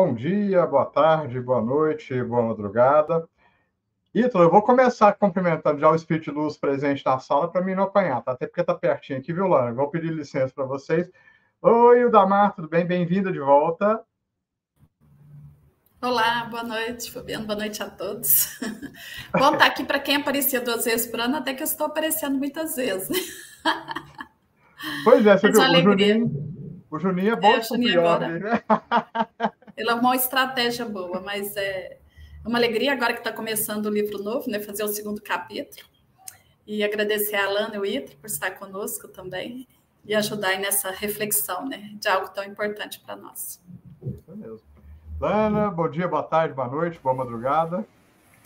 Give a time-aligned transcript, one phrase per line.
[0.00, 3.28] bom dia, boa tarde, boa noite, boa madrugada.
[4.14, 7.74] Ítalo, eu vou começar cumprimentando já o Espírito de Luz presente na sala para mim
[7.74, 8.32] não apanhar, tá?
[8.32, 9.74] Até porque tá pertinho aqui, viu, Lana?
[9.74, 11.10] Vou pedir licença para vocês.
[11.60, 12.86] Oi, Udamar, tudo bem?
[12.86, 14.02] Bem-vinda de volta.
[16.00, 18.58] Olá, boa noite, Fabiano, boa noite a todos.
[19.38, 21.88] Bom estar tá aqui para quem aparecia duas vezes por ano, até que eu estou
[21.88, 23.18] aparecendo muitas vezes.
[25.04, 28.62] Pois é, você viu, o Juninho, o Juninho é bom é, o Juninho agora, né?
[29.80, 31.96] Ele é uma estratégia boa, mas é
[32.44, 34.60] uma alegria agora que está começando o livro novo, né?
[34.60, 35.88] Fazer o segundo capítulo.
[36.66, 39.66] E agradecer a Alana e o Itra por estar conosco também
[40.04, 41.92] e ajudar nessa reflexão, né?
[41.94, 43.58] De algo tão importante para nós.
[44.02, 44.60] Isso mesmo.
[45.18, 47.86] Lana, bom dia, boa tarde, boa noite, boa madrugada.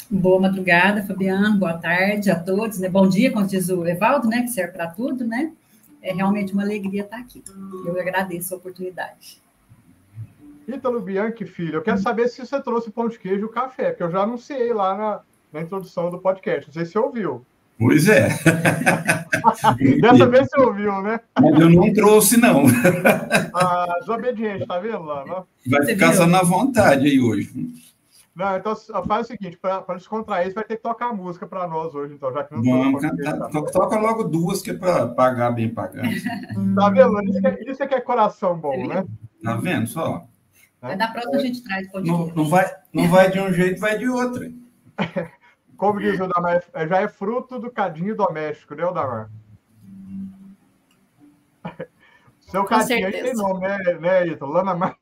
[0.08, 2.88] Boa madrugada, Fabiano, boa tarde a todos, né?
[2.88, 4.42] Bom dia, como diz o Evaldo, né?
[4.42, 5.52] Que serve para tudo, né?
[6.00, 7.42] É realmente uma alegria estar aqui.
[7.84, 9.42] Eu agradeço a oportunidade.
[10.66, 14.02] Ítalo Bianchi, filho, eu quero saber se você trouxe pão de queijo e café, que
[14.02, 15.20] eu já anunciei lá na,
[15.52, 16.68] na introdução do podcast.
[16.68, 17.44] Não sei se você ouviu.
[17.78, 18.28] Pois é.
[20.00, 21.20] Dessa vez você ouviu, né?
[21.40, 22.64] Mas eu não trouxe, não.
[23.52, 25.24] Ah, desobediente, tá vendo lá?
[25.26, 25.46] Não?
[25.66, 27.52] Vai ficar só na vontade aí hoje.
[28.34, 28.74] Não, então
[29.06, 32.32] faz o seguinte, para descontrair, você vai ter que tocar música para nós hoje, então,
[32.32, 33.48] já que não Vamos cantar.
[33.48, 36.08] Toca, toca logo duas, que é para pagar bem pagando.
[36.74, 37.22] Tá vendo?
[37.22, 39.04] Isso é, isso é que é coração bom, né?
[39.42, 40.26] Tá vendo só?
[40.84, 40.96] Né?
[40.96, 44.06] Da próxima a gente traz não, não vai Não vai de um jeito, vai de
[44.06, 44.52] outro.
[45.78, 49.30] Como diz o Damar, é, já é fruto do cadinho doméstico, né, Damar?
[52.38, 53.16] Seu Com cadinho certeza.
[53.16, 54.44] aí tem nome, né, né Ito?
[54.44, 54.96] Lana Mar...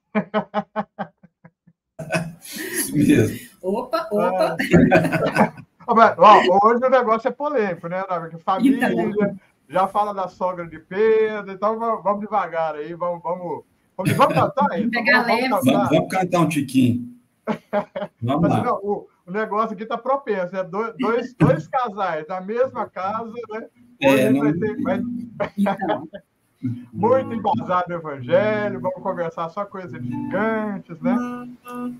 [2.92, 3.38] mesmo.
[3.60, 4.56] Opa, opa.
[4.56, 5.52] Ah.
[6.16, 8.30] Ó, hoje o negócio é polêmico, né, Damar?
[8.30, 9.36] Que família então...
[9.68, 13.64] já fala da sogra de Pedro, então vamos devagar aí, vamos, vamos
[13.96, 14.90] Vamos, vamos cantar aí?
[14.90, 15.88] Pegar vamos, vamos, cantar.
[15.88, 17.12] vamos cantar um tiquinho.
[18.22, 18.64] Vamos Mas, lá.
[18.64, 23.32] Não, o, o, negócio aqui está propenso, é dois, dois, dois casais na mesma casa,
[23.50, 23.66] né?
[24.00, 24.40] É, não...
[24.40, 24.76] vai ter.
[25.58, 26.08] Então.
[26.92, 31.16] Muito embasado no evangelho, vamos conversar só coisas gigantes, né?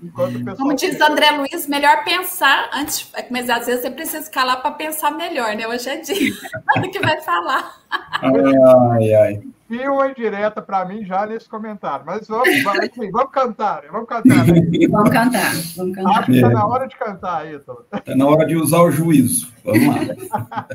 [0.01, 4.31] Enquanto o pessoal Como diz André Luiz, melhor pensar antes, mas às vezes você precisa
[4.31, 5.67] calar para pensar melhor, né?
[5.67, 6.15] Hoje é dia
[6.81, 7.75] do que vai falar.
[8.21, 12.05] Ai, ai e uma indireta para mim já nesse comentário.
[12.05, 14.45] Mas vamos, enfim, vamos cantar, vamos cantar.
[14.45, 14.87] Né?
[14.89, 16.19] Vamos cantar, vamos cantar.
[16.19, 17.85] Acho que está na hora de cantar, Ítalo.
[17.91, 19.51] Está na hora de usar o juízo.
[19.63, 20.67] Vamos lá.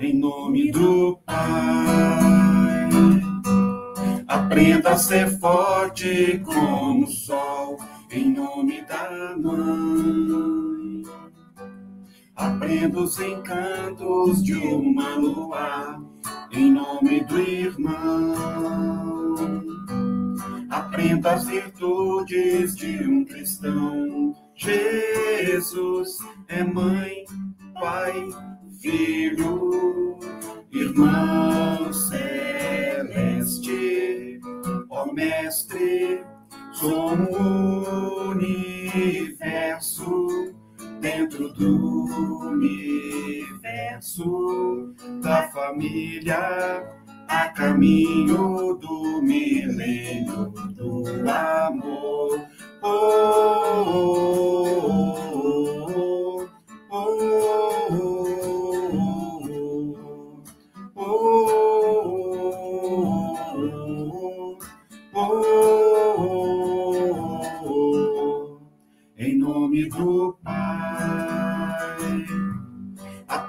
[0.00, 1.36] em nome do Pai,
[4.28, 7.53] aprenda a ser forte como o sol
[8.14, 11.02] em nome da mãe.
[12.36, 16.00] Aprenda os encantos de uma lua,
[16.52, 18.34] em nome do irmão.
[20.70, 24.32] Aprenda as virtudes de um cristão.
[24.54, 27.24] Jesus é mãe,
[27.74, 28.28] pai,
[28.80, 30.20] filho,
[30.70, 33.10] irmão celeste,
[34.88, 36.24] ó mestre
[36.80, 39.74] como o universo
[41.00, 42.04] dentro do
[42.48, 44.24] universo
[45.22, 46.82] da família
[47.28, 52.46] a caminho do milênio do amor.
[52.82, 55.33] Oh, oh, oh,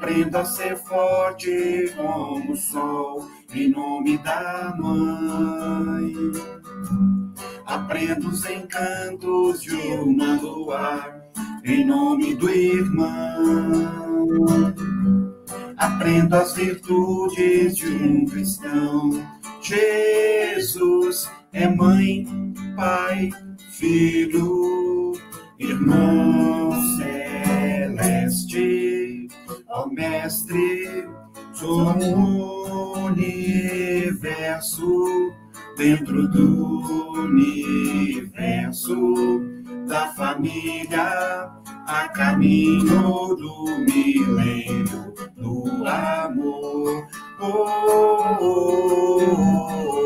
[0.06, 6.14] Aprenda a ser forte como o sol, em nome da Mãe.
[7.66, 11.24] Aprenda os encantos de uma lua,
[11.64, 13.56] em nome do irmão.
[15.76, 19.10] Aprenda as virtudes de um cristão.
[19.60, 22.28] Jesus é mãe,
[22.76, 23.32] pai,
[35.96, 38.96] dentro do universo
[39.88, 41.50] da família
[41.88, 47.08] a caminho do milênio do amor.
[47.40, 47.66] Oh,
[48.42, 48.76] oh,
[49.92, 50.05] oh,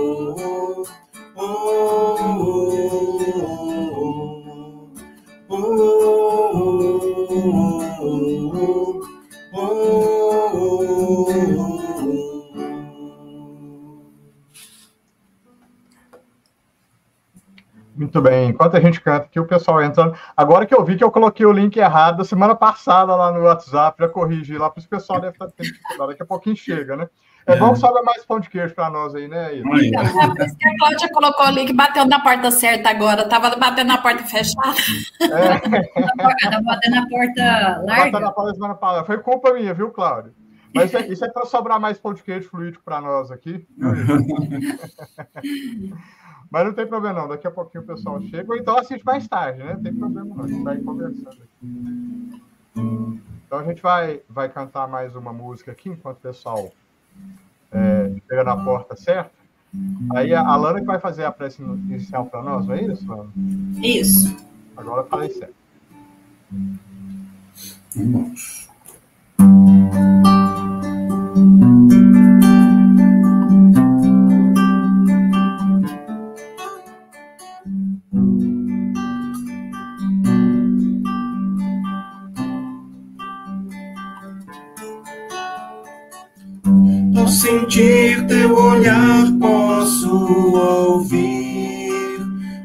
[18.10, 18.50] Muito bem.
[18.50, 20.18] Enquanto a gente canta aqui, o pessoal entrando.
[20.36, 23.96] Agora que eu vi que eu coloquei o link errado semana passada lá no WhatsApp,
[24.00, 26.10] já corrigi lá, para o pessoal deve estar tendo dificuldade.
[26.10, 27.08] Daqui a pouquinho chega, né?
[27.46, 27.56] É, é.
[27.56, 29.56] bom que sobra mais pão de queijo para nós aí, né?
[29.56, 33.22] Então, é por isso que a Cláudia colocou o link, bateu na porta certa agora,
[33.22, 34.76] estava batendo na porta fechada.
[35.22, 35.58] É.
[36.44, 37.86] Estava batendo na porta larga.
[37.86, 39.06] Batendo na porta semana passada.
[39.06, 40.34] Foi culpa minha, viu, Cláudio?
[40.74, 43.68] Mas isso é, é para sobrar mais pão de queijo fluídico para nós aqui.
[46.50, 47.28] Mas não tem problema, não.
[47.28, 49.74] Daqui a pouquinho o pessoal chega, ou então assiste mais tarde, né?
[49.74, 50.44] Não tem problema, não.
[50.44, 52.42] A gente vai conversando aqui.
[53.46, 56.72] Então a gente vai, vai cantar mais uma música aqui, enquanto o pessoal
[57.72, 59.32] é, chega na porta certa.
[60.16, 63.30] Aí a Lana que vai fazer a prece inicial para nós, não é isso, Lana?
[63.84, 64.36] Isso.
[64.76, 65.54] Agora falei certo.
[67.96, 68.69] Vamos.
[87.50, 92.22] Sentir teu olhar, posso ouvir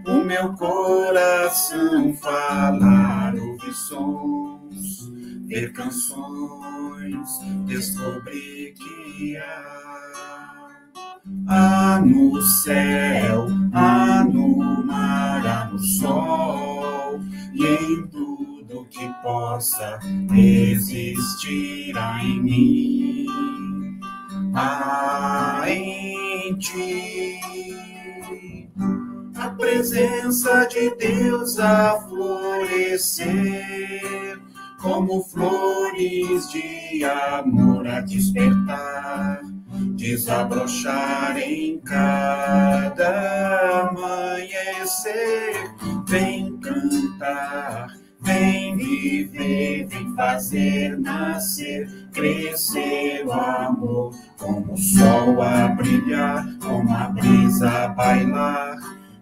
[0.07, 5.11] o meu coração falar, ouvir sons,
[5.47, 7.29] ver canções,
[7.65, 10.69] descobrir que há,
[11.49, 17.21] há no céu, há no mar, há no sol
[17.55, 19.99] e em tudo que possa
[20.35, 23.24] existir em mim
[24.55, 27.41] há em ti
[29.37, 33.29] a presença de Deus a florescer,
[34.81, 39.43] como flores de amor a despertar,
[39.97, 45.75] desabrochar em cada amanhecer.
[46.07, 56.43] Vem cantar Vem viver, vem fazer nascer, crescer o amor, como o sol a brilhar,
[56.59, 58.77] como a brisa a bailar.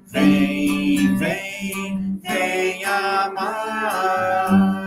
[0.07, 4.83] Vem, vem, vem amar.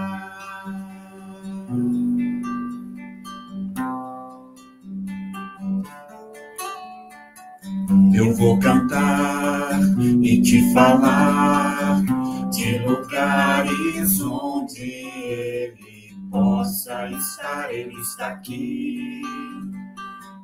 [8.14, 9.78] Eu vou cantar
[10.24, 11.75] e te falar
[12.56, 19.22] de lugares onde ele possa estar, ele está aqui.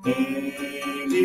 [0.05, 1.21] Ele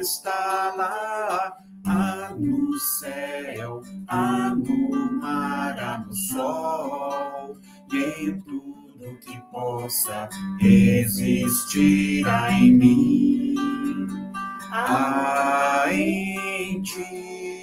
[0.00, 1.56] está lá,
[1.86, 7.56] há no céu, há no mar, há no sol,
[7.92, 10.28] e em tudo que possa
[10.60, 13.54] existir em mim,
[14.72, 17.59] há em ti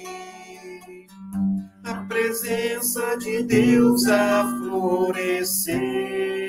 [2.08, 6.48] presença de Deus a florescer,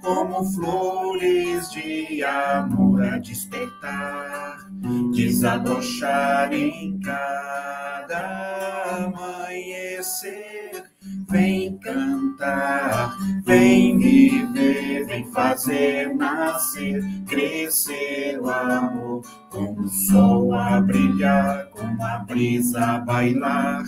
[0.00, 4.70] como flores de amor a despertar,
[5.12, 8.46] desabrochar em cada
[9.06, 10.75] amanhecer.
[11.28, 21.66] Vem cantar, vem viver, vem fazer nascer, crescer o amor, como o sol a brilhar,
[21.72, 23.82] como a brisa a bailar.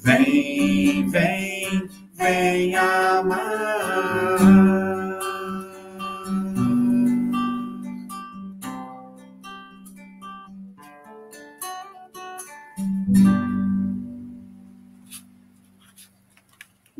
[0.00, 4.38] Vem, vem, vem amar.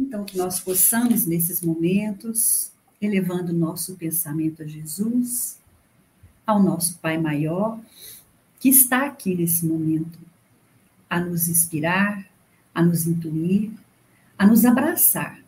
[0.08, 5.58] Então, que nós possamos, nesses momentos, elevando nosso pensamento a Jesus,
[6.46, 7.78] ao nosso Pai Maior,
[8.58, 10.18] que está aqui nesse momento,
[11.10, 12.26] a nos inspirar,
[12.74, 13.70] a nos intuir,
[14.38, 15.38] a nos abraçar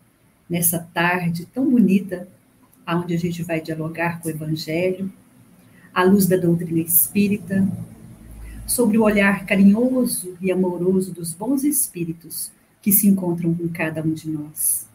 [0.46, 2.28] nessa tarde tão bonita,
[2.86, 5.10] onde a gente vai dialogar com o Evangelho,
[5.94, 7.66] à luz da doutrina espírita,
[8.66, 12.52] sobre o olhar carinhoso e amoroso dos bons espíritos
[12.82, 14.88] que se encontram com cada um de nós.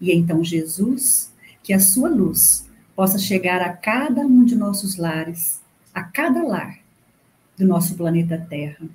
[0.00, 5.60] E então, Jesus, que a sua luz possa chegar a cada um de nossos lares,
[5.94, 6.78] a cada lar
[7.56, 8.86] do nosso planeta Terra,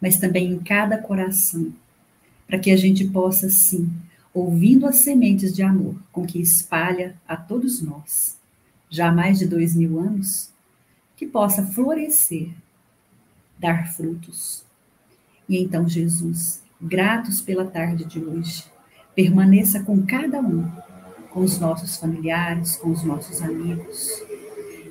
[0.00, 1.72] mas também em cada coração,
[2.46, 3.90] para que a gente possa, sim,
[4.32, 8.38] ouvindo as sementes de amor com que espalha a todos nós,
[8.88, 10.50] já há mais de dois mil anos,
[11.16, 12.50] que possa florescer,
[13.58, 14.64] dar frutos.
[15.48, 18.64] E então, Jesus, gratos pela tarde de hoje.
[19.14, 20.70] Permaneça com cada um,
[21.30, 24.22] com os nossos familiares, com os nossos amigos.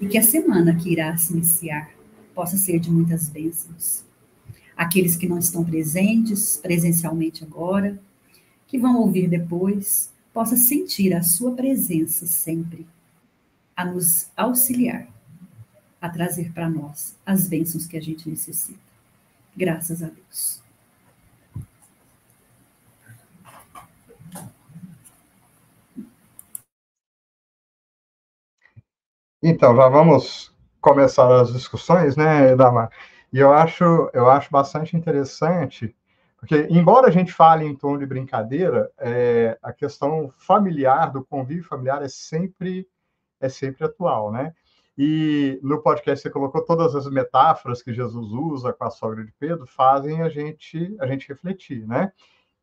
[0.02, 1.90] E que a semana que irá se iniciar
[2.34, 4.04] possa ser de muitas bênçãos.
[4.76, 7.98] aqueles que não estão presentes presencialmente agora,
[8.68, 12.86] que vão ouvir depois, possa sentir a sua presença sempre,
[13.74, 15.08] a nos auxiliar,
[16.02, 18.80] a trazer para nós as bênçãos que a gente necessita.
[19.56, 20.65] Graças a Deus.
[29.48, 32.90] Então, já vamos começar as discussões, né, Damar?
[33.32, 35.96] E eu acho, eu acho bastante interessante,
[36.36, 41.64] porque, embora a gente fale em tom de brincadeira, é, a questão familiar, do convívio
[41.64, 42.88] familiar, é sempre,
[43.40, 44.52] é sempre atual, né?
[44.98, 49.32] E no podcast você colocou todas as metáforas que Jesus usa com a sogra de
[49.34, 52.12] Pedro, fazem a gente, a gente refletir, né?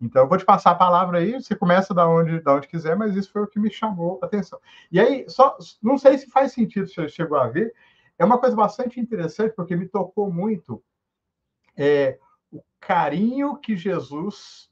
[0.02, 2.96] Então, eu vou te passar a palavra aí, você começa da onde, da onde quiser,
[2.96, 4.58] mas isso foi o que me chamou a atenção.
[4.90, 7.72] E aí, só, não sei se faz sentido, se você chegou a ver,
[8.18, 10.82] é uma coisa bastante interessante, porque me tocou muito
[11.76, 12.18] é,
[12.50, 14.68] o carinho que Jesus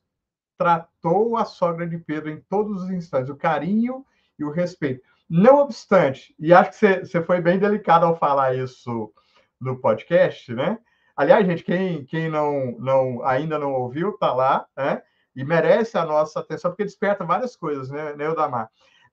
[0.58, 4.04] tratou a sogra de Pedro em todos os instantes, o carinho
[4.36, 5.00] e o respeito.
[5.28, 9.12] Não obstante, e acho que você, você foi bem delicado ao falar isso
[9.60, 10.76] no podcast, né?
[11.14, 15.00] Aliás, gente, quem, quem não, não ainda não ouviu, tá lá, né?
[15.34, 18.26] E merece a nossa atenção, porque desperta várias coisas, né, né?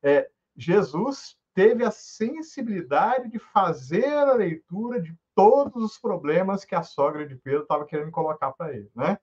[0.02, 6.84] É, Jesus teve a sensibilidade de fazer a leitura de todos os problemas que a
[6.84, 9.18] sogra de Pedro estava querendo colocar para ele, né?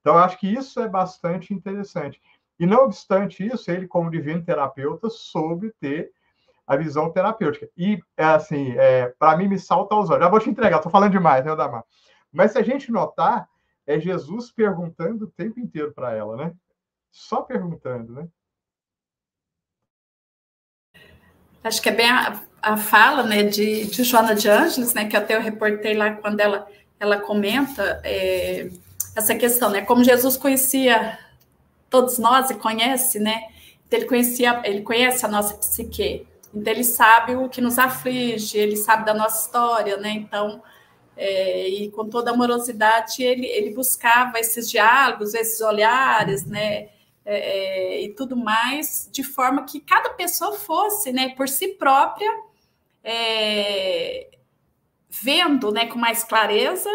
[0.00, 2.20] Então, acho que isso é bastante interessante.
[2.58, 6.12] E, não obstante isso, ele, como divino terapeuta, soube ter
[6.66, 7.68] a visão terapêutica.
[7.76, 10.22] E, é assim, é, para mim, me salta aos olhos.
[10.22, 11.84] Já vou te entregar, estou falando demais, né, Damar?
[12.30, 13.48] Mas se a gente notar,
[13.86, 16.54] é Jesus perguntando o tempo inteiro para ela, né?
[17.10, 18.28] Só perguntando, né?
[21.62, 25.16] Acho que é bem a, a fala né, de, de Joana de Ângeles, né, que
[25.16, 26.66] até eu reportei lá quando ela,
[27.00, 28.68] ela comenta é,
[29.16, 29.82] essa questão, né?
[29.82, 31.18] Como Jesus conhecia
[31.88, 33.48] todos nós e conhece, né?
[33.86, 36.26] Então, ele conhecia, ele conhece a nossa psique.
[36.52, 40.10] Então ele sabe o que nos aflige, ele sabe da nossa história, né?
[40.10, 40.62] Então
[41.16, 46.88] é, e com toda amorosidade ele, ele buscava esses diálogos, esses olhares, né,
[47.24, 47.38] é,
[47.96, 52.30] é, e tudo mais, de forma que cada pessoa fosse, né, por si própria,
[53.02, 54.30] é,
[55.08, 56.90] vendo, né, com mais clareza,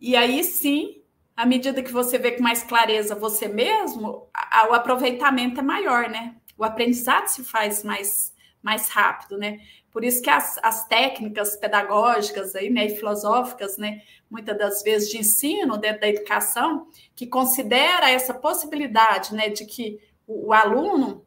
[0.00, 1.02] e aí sim,
[1.36, 5.62] à medida que você vê com mais clareza você mesmo, a, a, o aproveitamento é
[5.62, 9.60] maior, né, o aprendizado se faz mais, mais rápido, né,
[9.92, 15.10] por isso que as, as técnicas pedagógicas aí, né, e filosóficas, né, muitas das vezes
[15.10, 21.24] de ensino dentro da educação, que considera essa possibilidade, né, de que o, o aluno,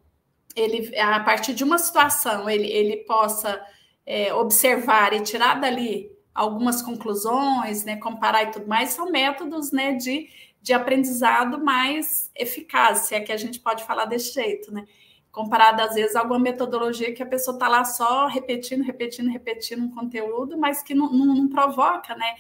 [0.56, 3.62] ele, a partir de uma situação, ele, ele possa
[4.06, 9.94] é, observar e tirar dali algumas conclusões, né, comparar e tudo mais, são métodos, né,
[9.94, 10.30] de,
[10.62, 14.86] de aprendizado mais eficazes, se é que a gente pode falar desse jeito, né
[15.34, 19.84] comparado às vezes a alguma metodologia que a pessoa está lá só repetindo, repetindo, repetindo
[19.84, 22.36] um conteúdo, mas que não, não, não provoca, né?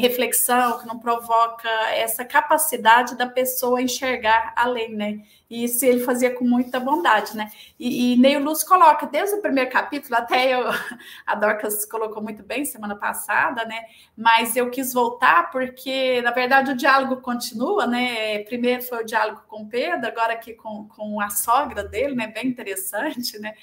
[0.00, 5.22] Reflexão, que não provoca essa capacidade da pessoa enxergar além, né?
[5.48, 7.50] E isso ele fazia com muita bondade, né?
[7.78, 10.64] E, e Neil Luz coloca, desde o primeiro capítulo, até eu,
[11.24, 13.84] a Dorcas colocou muito bem semana passada, né?
[14.14, 18.40] Mas eu quis voltar porque, na verdade, o diálogo continua, né?
[18.40, 22.26] Primeiro foi o diálogo com Pedro, agora aqui com, com a sogra dele, né?
[22.26, 23.54] Bem interessante, né?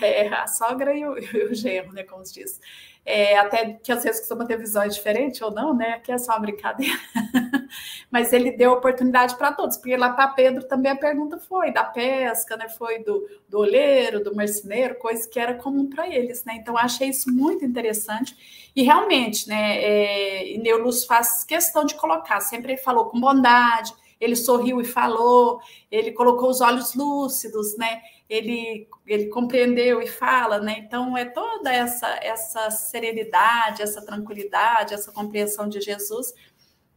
[0.00, 2.04] É, a sogra e o, e o genro, né?
[2.04, 2.58] Como se diz
[3.06, 5.94] é, até que às vezes costuma ter visões diferentes ou não, né?
[5.94, 6.98] Aqui é só uma brincadeira.
[8.10, 11.84] Mas ele deu oportunidade para todos, porque lá para Pedro também a pergunta foi da
[11.84, 12.68] pesca, né?
[12.68, 16.54] Foi do, do olheiro, do marceneiro, coisa que era comum para eles, né?
[16.56, 18.70] Então achei isso muito interessante.
[18.74, 19.82] E realmente, né?
[19.82, 25.60] É, Neulus faz questão de colocar, sempre ele falou com bondade, ele sorriu e falou,
[25.90, 28.00] ele colocou os olhos lúcidos, né?
[28.28, 30.76] Ele, ele compreendeu e fala, né?
[30.78, 36.32] Então é toda essa essa serenidade, essa tranquilidade, essa compreensão de Jesus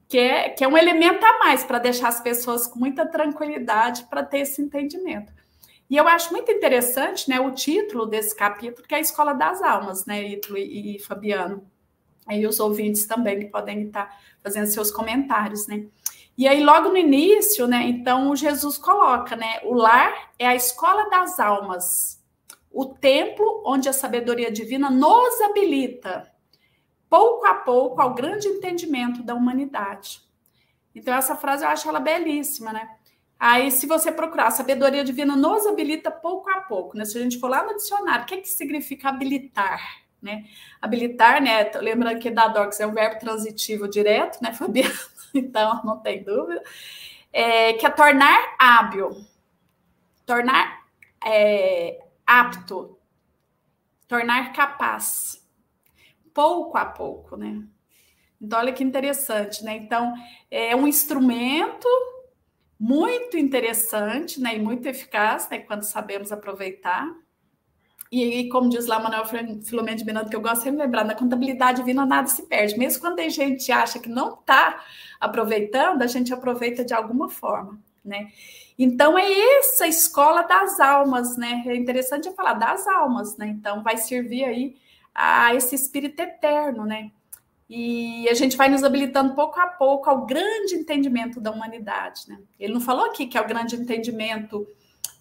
[0.08, 4.06] que é, que é um elemento a mais para deixar as pessoas com muita tranquilidade
[4.10, 5.34] para ter esse entendimento.
[5.90, 9.62] E eu acho muito interessante, né, o título desse capítulo, que é a Escola das
[9.62, 11.66] Almas, né, Ítalo e, e Fabiano,
[12.30, 15.86] e os ouvintes também que podem estar fazendo seus comentários, né?
[16.38, 21.10] E aí, logo no início, né, então Jesus coloca, né, o lar é a escola
[21.10, 22.24] das almas,
[22.72, 26.32] o templo onde a sabedoria divina nos habilita,
[27.10, 30.22] pouco a pouco, ao grande entendimento da humanidade.
[30.94, 32.88] Então, essa frase eu acho ela belíssima, né?
[33.40, 37.06] Aí, se você procurar, a sabedoria divina nos habilita pouco a pouco, né?
[37.06, 39.80] Se a gente for lá no dicionário, o que, é que significa habilitar?
[40.20, 40.46] Né?
[40.82, 41.72] Habilitar, né?
[41.76, 44.94] Lembrando que da Docs é um verbo transitivo direto, né, Fabiano?
[45.34, 46.62] então não tem dúvida,
[47.32, 49.12] é, que é tornar hábil,
[50.26, 50.86] tornar
[51.26, 52.98] é, apto,
[54.08, 55.46] tornar capaz,
[56.34, 57.64] pouco a pouco, né?
[58.40, 59.76] Então, olha que interessante, né?
[59.78, 60.14] Então,
[60.52, 61.88] é um instrumento
[62.80, 64.56] muito interessante, né?
[64.56, 65.60] E muito eficaz, né?
[65.60, 67.08] Quando sabemos aproveitar.
[68.12, 71.16] E, como diz lá Manuel Filomeno de Miranda, que eu gosto sempre de lembrar, na
[71.16, 72.78] contabilidade divina nada se perde.
[72.78, 74.82] Mesmo quando a gente acha que não está
[75.20, 78.32] aproveitando, a gente aproveita de alguma forma, né?
[78.80, 79.28] Então, é
[79.60, 81.64] essa escola das almas, né?
[81.66, 83.48] É interessante falar das almas, né?
[83.48, 84.78] Então, vai servir aí
[85.14, 87.12] a esse espírito eterno, né?
[87.70, 92.40] E a gente vai nos habilitando pouco a pouco ao grande entendimento da humanidade, né?
[92.58, 94.66] Ele não falou aqui que é o grande entendimento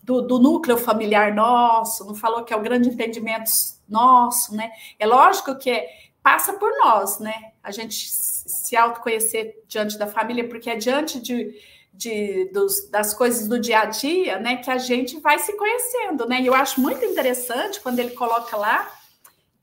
[0.07, 3.51] do, do, núcleo familiar nosso, não falou que é o grande entendimento
[3.89, 4.71] nosso, né?
[5.01, 5.89] É lógico que é,
[6.23, 7.53] passa por nós, né?
[7.61, 11.61] A gente se autoconhecer diante da família, porque é diante de,
[11.93, 16.25] de, dos, das coisas do dia a dia, né, que a gente vai se conhecendo,
[16.27, 16.41] né?
[16.41, 18.89] E eu acho muito interessante quando ele coloca lá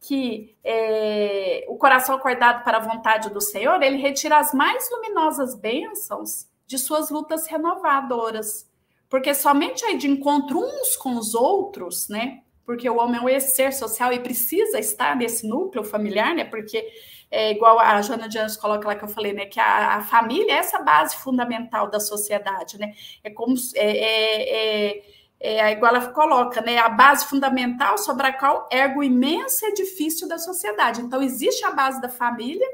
[0.02, 5.56] que é, o coração acordado para a vontade do Senhor, ele retira as mais luminosas
[5.56, 8.68] bênçãos de suas lutas renovadoras
[9.13, 12.39] porque somente aí de encontro uns com os outros, né?
[12.65, 16.43] Porque o homem é um ser social e precisa estar nesse núcleo familiar, né?
[16.43, 16.84] Porque
[17.29, 19.46] é igual a Joana de Anjos coloca lá que eu falei, né?
[19.46, 22.96] Que a, a, família é essa base fundamental da sociedade, né?
[23.24, 24.98] É como é, é,
[25.39, 26.79] é, é igual ela coloca, né?
[26.79, 31.01] A base fundamental sobre a qual ergue o imenso edifício da sociedade.
[31.01, 32.67] Então, existe a base da família,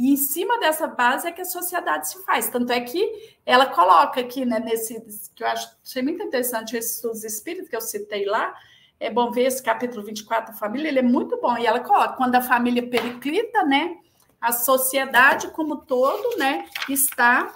[0.00, 2.48] e em cima dessa base é que a sociedade se faz.
[2.48, 4.98] Tanto é que ela coloca aqui, né, nesse,
[5.34, 8.54] que eu acho achei muito interessante, esse estudos espíritos que eu citei lá,
[8.98, 11.58] é bom ver esse capítulo 24 da família, ele é muito bom.
[11.58, 13.98] E ela coloca, quando a família periclita, né,
[14.40, 17.54] a sociedade como todo, né, está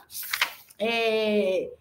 [0.78, 1.72] é,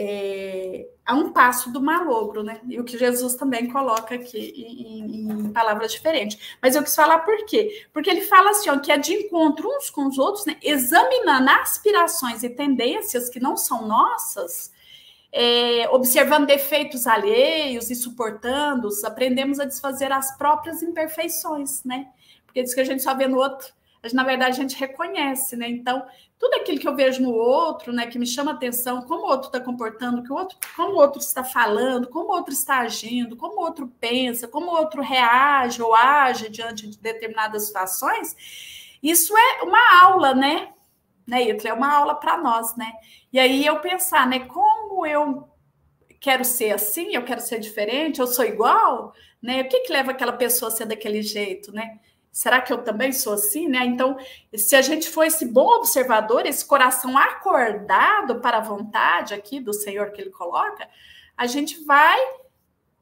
[0.00, 2.60] é, a um passo do malogro, né?
[2.68, 6.38] E o que Jesus também coloca aqui em, em, palavras diferentes.
[6.62, 7.84] Mas eu quis falar por quê?
[7.92, 10.56] Porque ele fala assim, ó, que é de encontro uns com os outros, né?
[10.62, 14.72] Examinando aspirações e tendências que não são nossas,
[15.32, 22.06] é, observando defeitos alheios e suportando-os, aprendemos a desfazer as próprias imperfeições, né?
[22.46, 25.56] Porque diz que a gente só vê no outro mas na verdade a gente reconhece,
[25.56, 25.68] né?
[25.68, 26.06] Então,
[26.38, 29.48] tudo aquilo que eu vejo no outro, né, que me chama atenção, como o outro
[29.48, 33.36] está comportando, que o outro, como o outro está falando, como o outro está agindo,
[33.36, 38.36] como o outro pensa, como o outro reage ou age diante de determinadas situações,
[39.02, 40.72] isso é uma aula, né?
[41.26, 41.48] Né?
[41.50, 42.90] É uma aula para nós, né?
[43.32, 45.48] E aí eu pensar, né, como eu
[46.20, 49.62] quero ser assim, eu quero ser diferente, eu sou igual, né?
[49.62, 51.98] O que, que leva aquela pessoa a ser daquele jeito, né?
[52.32, 53.84] Será que eu também sou assim, né?
[53.84, 54.16] Então,
[54.54, 59.72] se a gente for esse bom observador, esse coração acordado para a vontade aqui do
[59.72, 60.88] Senhor que ele coloca,
[61.36, 62.18] a gente vai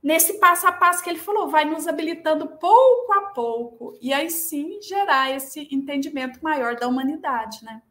[0.03, 4.31] nesse passo a passo que ele falou, vai nos habilitando pouco a pouco e aí
[4.31, 7.83] sim gerar esse entendimento maior da humanidade, né?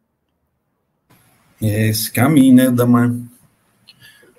[1.60, 3.10] É esse caminho, né, Damar?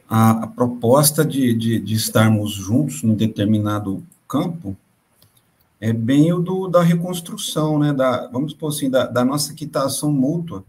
[0.10, 4.76] A, a proposta de, de, de estarmos juntos num determinado campo
[5.80, 10.12] é bem o do, da reconstrução, né, da, vamos supor assim, da, da nossa quitação
[10.12, 10.66] mútua,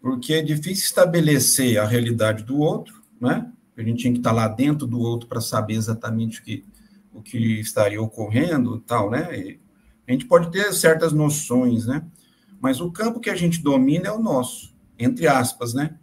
[0.00, 4.48] porque é difícil estabelecer a realidade do outro, né, a gente tinha que estar lá
[4.48, 6.64] dentro do outro para saber exatamente o que,
[7.14, 9.60] o que estaria ocorrendo tal, né, e
[10.06, 12.04] a gente pode ter certas noções, né,
[12.60, 15.96] mas o campo que a gente domina é o nosso, entre aspas, né,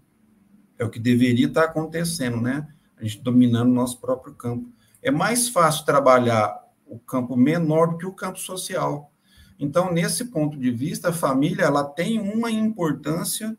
[0.77, 2.67] é o que deveria estar acontecendo, né,
[2.97, 4.69] a gente dominando o nosso próprio campo.
[5.01, 9.11] É mais fácil trabalhar o campo menor do que o campo social.
[9.59, 13.57] Então, nesse ponto de vista, a família ela tem uma importância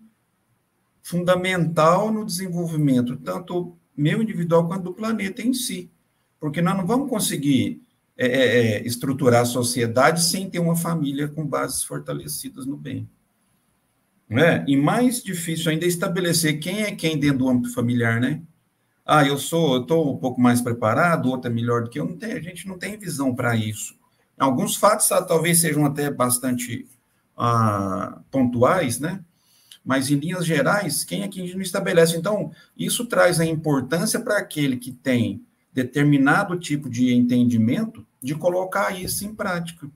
[1.03, 5.90] fundamental no desenvolvimento, tanto meu individual quanto do planeta em si.
[6.38, 7.83] Porque nós não vamos conseguir
[8.16, 13.09] é, é, é estruturar a sociedade sem ter uma família com bases fortalecidas no bem.
[14.31, 14.64] é?
[14.66, 18.43] E mais difícil ainda é estabelecer quem é quem dentro do âmbito familiar, né?
[19.05, 22.07] Ah, eu sou, eu estou um pouco mais preparado, outro é melhor do que eu,
[22.07, 23.99] não tem, a gente não tem visão para isso.
[24.39, 26.87] Alguns fatos ah, talvez sejam até bastante
[27.37, 29.23] ah, pontuais, né?
[29.85, 32.17] Mas em linhas gerais, quem é que não estabelece?
[32.17, 38.99] Então, isso traz a importância para aquele que tem determinado tipo de entendimento de colocar
[38.99, 39.89] isso em prática.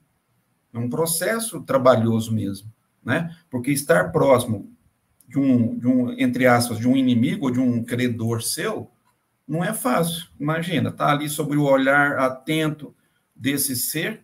[0.72, 2.72] É um processo trabalhoso mesmo,
[3.04, 3.36] né?
[3.50, 4.70] Porque estar próximo
[5.28, 8.90] de um, de um entre aspas, de um inimigo ou de um credor seu,
[9.46, 10.26] não é fácil.
[10.38, 12.94] Imagina, tá ali sobre o olhar atento
[13.34, 14.22] desse ser,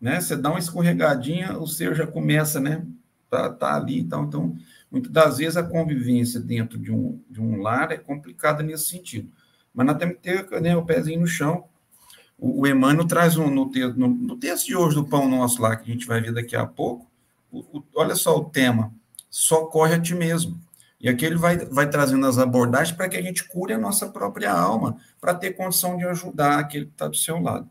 [0.00, 0.20] né?
[0.20, 2.86] Você dá uma escorregadinha, o ser já começa, né?
[3.28, 4.56] Tá, tá ali, então, então
[4.90, 9.30] Muitas das vezes a convivência dentro de um, de um lar é complicada nesse sentido.
[9.74, 11.64] Mas nós temos que ter né, o pezinho no chão.
[12.38, 15.76] O, o Emmanuel traz um, no, no, no, texto de hoje do Pão Nosso lá,
[15.76, 17.06] que a gente vai ver daqui a pouco,
[17.50, 18.92] o, o, olha só o tema,
[19.28, 20.58] socorre a ti mesmo.
[21.00, 24.08] E aqui ele vai, vai trazendo as abordagens para que a gente cure a nossa
[24.08, 27.68] própria alma, para ter condição de ajudar aquele que está do seu lado.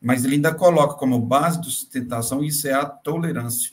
[0.00, 3.72] Mas ele ainda coloca como base de sustentação isso é a tolerância.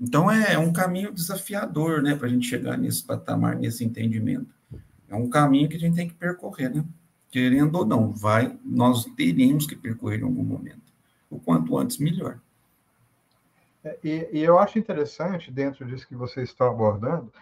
[0.00, 4.52] Então é, é um caminho desafiador, né, para a gente chegar nesse patamar, nesse entendimento.
[5.08, 6.84] É um caminho que a gente tem que percorrer, né?
[7.30, 10.82] Querendo ou não, vai, nós teremos que percorrer em algum momento.
[11.30, 12.40] O quanto antes, melhor.
[13.84, 17.32] É, e, e, eu acho interessante, dentro disso que vocês estão abordando,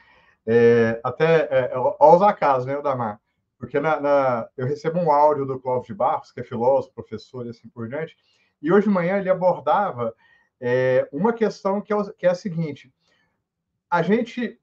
[0.47, 3.21] é, até é, aos acasos, né, Damar?
[3.59, 7.47] Porque na, na, eu recebo um áudio do Cláudio de Barros, que é filósofo, professor
[7.47, 8.17] e assim por diante,
[8.63, 10.15] e hoje de manhã ele abordava
[10.59, 12.93] é, uma questão que é, que é, a seguinte:
[13.91, 14.59] a gente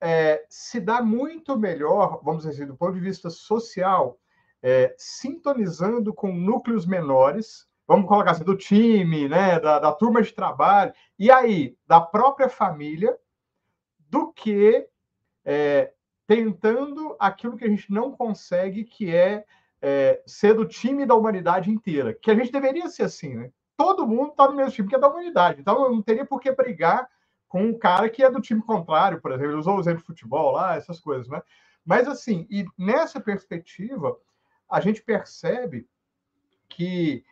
[0.00, 4.18] é, se dá muito melhor, vamos dizer assim, do ponto de vista social,
[4.62, 10.32] é, sintonizando com núcleos menores vamos colocar assim, do time, né, da, da turma de
[10.32, 13.16] trabalho, e aí, da própria família,
[14.10, 14.88] do que
[15.44, 15.92] é,
[16.26, 19.44] tentando aquilo que a gente não consegue, que é,
[19.80, 22.12] é, ser do time da humanidade inteira.
[22.12, 23.50] Que a gente deveria ser assim, né?
[23.76, 25.60] Todo mundo está no mesmo time que é da humanidade.
[25.60, 27.08] Então, eu não teria por que brigar
[27.46, 29.52] com um cara que é do time contrário, por exemplo.
[29.52, 31.40] Ele usou o exemplo de futebol lá, essas coisas, né?
[31.84, 34.16] Mas, assim, e nessa perspectiva,
[34.68, 35.88] a gente percebe
[36.68, 37.24] que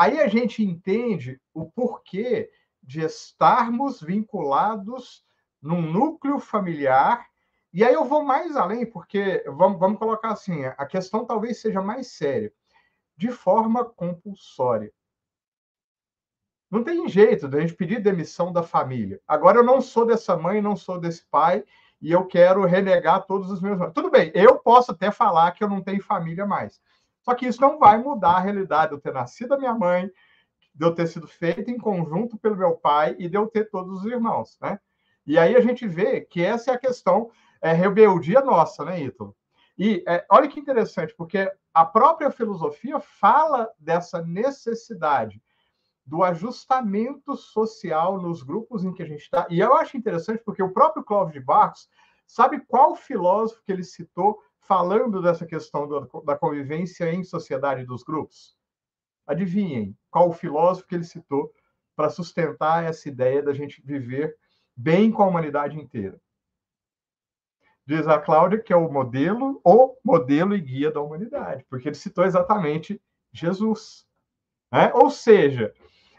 [0.00, 2.50] Aí a gente entende o porquê
[2.82, 5.22] de estarmos vinculados
[5.60, 7.28] num núcleo familiar.
[7.70, 11.82] E aí eu vou mais além, porque vamos, vamos colocar assim: a questão talvez seja
[11.82, 12.50] mais séria,
[13.14, 14.90] de forma compulsória.
[16.70, 19.20] Não tem jeito de a gente pedir demissão da família.
[19.28, 21.62] Agora eu não sou dessa mãe, não sou desse pai,
[22.00, 23.78] e eu quero renegar todos os meus.
[23.92, 26.80] Tudo bem, eu posso até falar que eu não tenho família mais.
[27.30, 30.10] Só que isso não vai mudar a realidade de eu ter nascido a minha mãe,
[30.74, 34.00] de eu ter sido feito em conjunto pelo meu pai e de eu ter todos
[34.00, 34.80] os irmãos, né?
[35.24, 37.30] E aí a gente vê que essa é a questão
[37.62, 39.36] é, rebeldia nossa, né, Ítalo?
[39.78, 45.40] E é, olha que interessante, porque a própria filosofia fala dessa necessidade
[46.04, 49.46] do ajustamento social nos grupos em que a gente está.
[49.48, 51.88] E eu acho interessante porque o próprio Clóvis de Barros,
[52.26, 55.88] sabe qual filósofo que ele citou falando dessa questão
[56.24, 58.56] da convivência em sociedade dos grupos?
[59.26, 61.52] Adivinhem qual o filósofo que ele citou
[61.94, 64.36] para sustentar essa ideia da gente viver
[64.76, 66.20] bem com a humanidade inteira?
[67.86, 71.96] Diz a Cláudia que é o modelo, o modelo e guia da humanidade, porque ele
[71.96, 73.00] citou exatamente
[73.32, 74.06] Jesus.
[74.72, 74.92] Né?
[74.94, 75.74] Ou seja,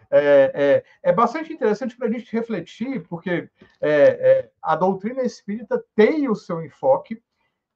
[0.10, 3.50] é, é, é, bastante interessante para a gente refletir, porque
[3.80, 7.24] é, é, a doutrina espírita tem o seu enfoque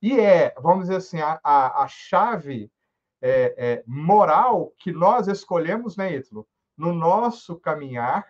[0.05, 2.71] e é, vamos dizer assim, a, a, a chave
[3.19, 8.23] é, é, moral que nós escolhemos, né, Ítalo, no nosso caminhar,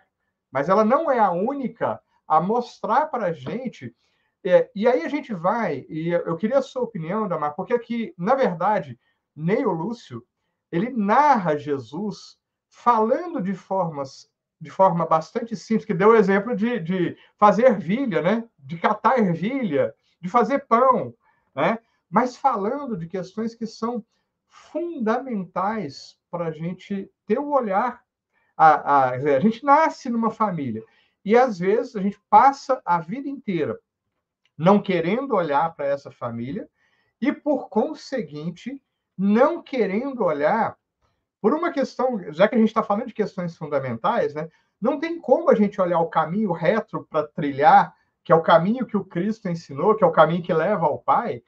[0.50, 3.94] mas ela não é a única a mostrar para a gente.
[4.42, 8.14] É, e aí a gente vai, e eu queria a sua opinião, Damar, porque aqui,
[8.16, 8.98] na verdade,
[9.34, 10.24] Neio Lúcio,
[10.72, 12.38] ele narra Jesus
[12.70, 18.22] falando de formas de forma bastante simples, que deu o exemplo de, de fazer ervilha,
[18.22, 18.48] né?
[18.58, 21.14] de catar ervilha, de fazer pão,
[21.56, 21.78] né?
[22.08, 24.04] mas falando de questões que são
[24.46, 28.04] fundamentais para a gente ter o olhar.
[28.56, 30.82] A, a, a gente nasce numa família
[31.24, 33.78] e às vezes a gente passa a vida inteira
[34.56, 36.68] não querendo olhar para essa família
[37.20, 38.80] e, por conseguinte,
[39.16, 40.76] não querendo olhar
[41.40, 44.48] por uma questão, já que a gente está falando de questões fundamentais, né?
[44.80, 47.94] Não tem como a gente olhar o caminho reto para trilhar,
[48.26, 50.98] que é o caminho que o Cristo ensinou, que é o caminho que leva ao
[50.98, 51.44] Pai,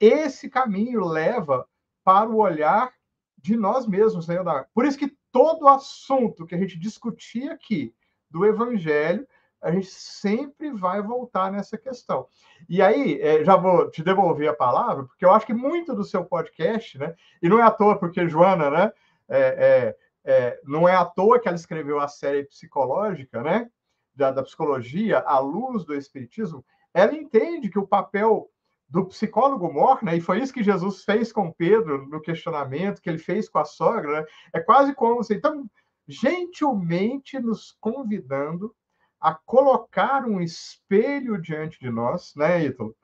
[0.00, 1.68] esse caminho leva
[2.02, 2.90] para o olhar
[3.36, 4.36] de nós mesmos, né?
[4.72, 7.94] Por isso que todo assunto que a gente discutir aqui
[8.30, 9.28] do Evangelho,
[9.60, 12.26] a gente sempre vai voltar nessa questão.
[12.70, 16.04] E aí, é, já vou te devolver a palavra, porque eu acho que muito do
[16.04, 17.14] seu podcast, né?
[17.42, 18.92] E não é à toa, porque Joana, né?
[19.28, 23.68] É, é, é, não é à toa que ela escreveu a série psicológica, né?
[24.14, 26.64] Da, da psicologia à luz do espiritismo.
[26.92, 28.48] Ela entende que o papel
[28.88, 30.16] do psicólogo mor, né?
[30.16, 33.64] E foi isso que Jesus fez com Pedro no questionamento que ele fez com a
[33.64, 34.20] sogra.
[34.20, 34.26] Né?
[34.52, 35.68] É quase como se então
[36.06, 38.74] gentilmente nos convidando
[39.20, 42.94] a colocar um espelho diante de nós, né, Ítalo?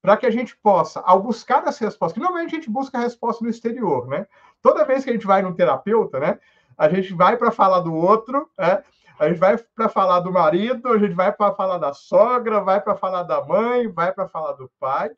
[0.00, 3.00] Para que a gente possa, ao buscar as respostas, que normalmente a gente busca a
[3.00, 4.26] resposta no exterior, né?
[4.62, 6.38] Toda vez que a gente vai num terapeuta, né?
[6.78, 8.84] A gente vai para falar do outro, né?
[9.18, 12.80] A gente vai para falar do marido, a gente vai para falar da sogra, vai
[12.80, 15.10] para falar da mãe, vai para falar do pai.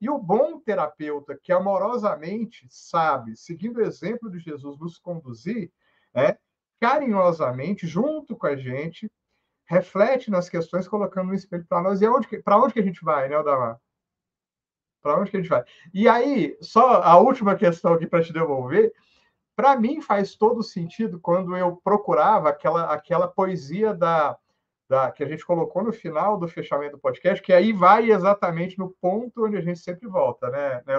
[0.00, 5.72] E o bom terapeuta que amorosamente sabe, seguindo o exemplo de Jesus, nos conduzir,
[6.14, 6.36] é,
[6.80, 9.10] carinhosamente, junto com a gente,
[9.64, 12.00] reflete nas questões, colocando no espelho para nós.
[12.02, 12.06] E
[12.42, 13.80] para onde que a gente vai, né, Odamar?
[15.00, 15.64] Para onde que a gente vai?
[15.92, 18.92] E aí, só a última questão aqui para te devolver.
[19.54, 24.36] Para mim faz todo sentido quando eu procurava aquela, aquela poesia da,
[24.88, 28.78] da, que a gente colocou no final do fechamento do podcast, que aí vai exatamente
[28.78, 30.94] no ponto onde a gente sempre volta, né, né?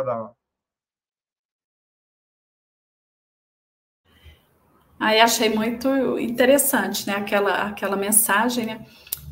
[5.00, 5.88] Aí achei muito
[6.18, 8.86] interessante, né, aquela, aquela mensagem, né,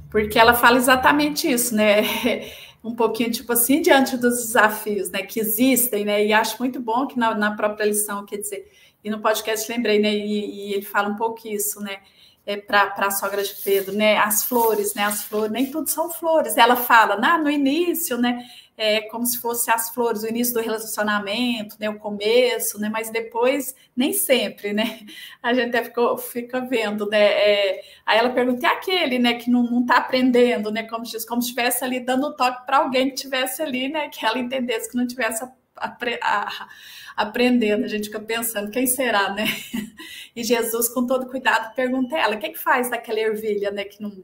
[0.10, 2.02] porque ela fala exatamente isso, né,
[2.84, 7.08] um pouquinho tipo assim, diante dos desafios, né, que existem, né, e acho muito bom
[7.08, 8.70] que na, na própria lição, quer dizer,
[9.04, 12.00] e no podcast lembrei, né, e, e ele fala um pouco isso, né,
[12.46, 14.18] é, para a sogra de Pedro, né?
[14.18, 15.04] As flores, né?
[15.04, 16.58] As flores, nem tudo são flores.
[16.58, 18.46] Ela fala, nah, no início, né?
[18.78, 21.90] É como se fosse as flores, o início do relacionamento, né?
[21.90, 22.90] O começo, né?
[22.90, 25.02] Mas depois, nem sempre, né?
[25.42, 27.22] A gente até ficou, fica vendo, né?
[27.22, 29.36] É, aí ela pergunta, e aquele, né?
[29.36, 30.84] Que não está aprendendo, né?
[30.84, 34.10] Como, como se estivesse ali dando toque para alguém que estivesse ali, né?
[34.10, 36.68] Que ela entendesse que não tivesse a, a, a
[37.16, 39.46] aprendendo, a gente fica pensando, quem será, né?
[40.34, 43.70] E Jesus, com todo cuidado, pergunta a ela, o que, é que faz daquela ervilha,
[43.70, 44.24] né, que não,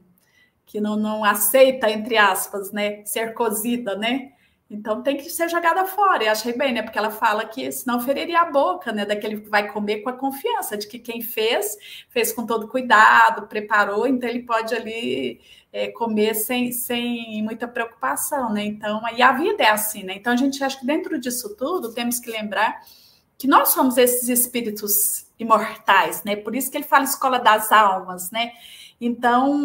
[0.64, 4.32] que não, não aceita, entre aspas, né, ser cozida, né?
[4.70, 6.24] Então tem que ser jogada fora.
[6.24, 6.82] E achei bem, né?
[6.82, 9.06] Porque ela fala que senão feriria a boca, né?
[9.06, 11.76] Daquele que vai comer com a confiança de que quem fez,
[12.10, 15.40] fez com todo cuidado, preparou, então ele pode ali
[15.72, 18.64] é, comer sem, sem muita preocupação, né?
[18.64, 20.14] Então, e a vida é assim, né?
[20.16, 22.82] Então a gente acha que dentro disso tudo temos que lembrar
[23.38, 26.36] que nós somos esses espíritos imortais, né?
[26.36, 28.52] Por isso que ele fala escola das almas, né?
[29.00, 29.56] Então,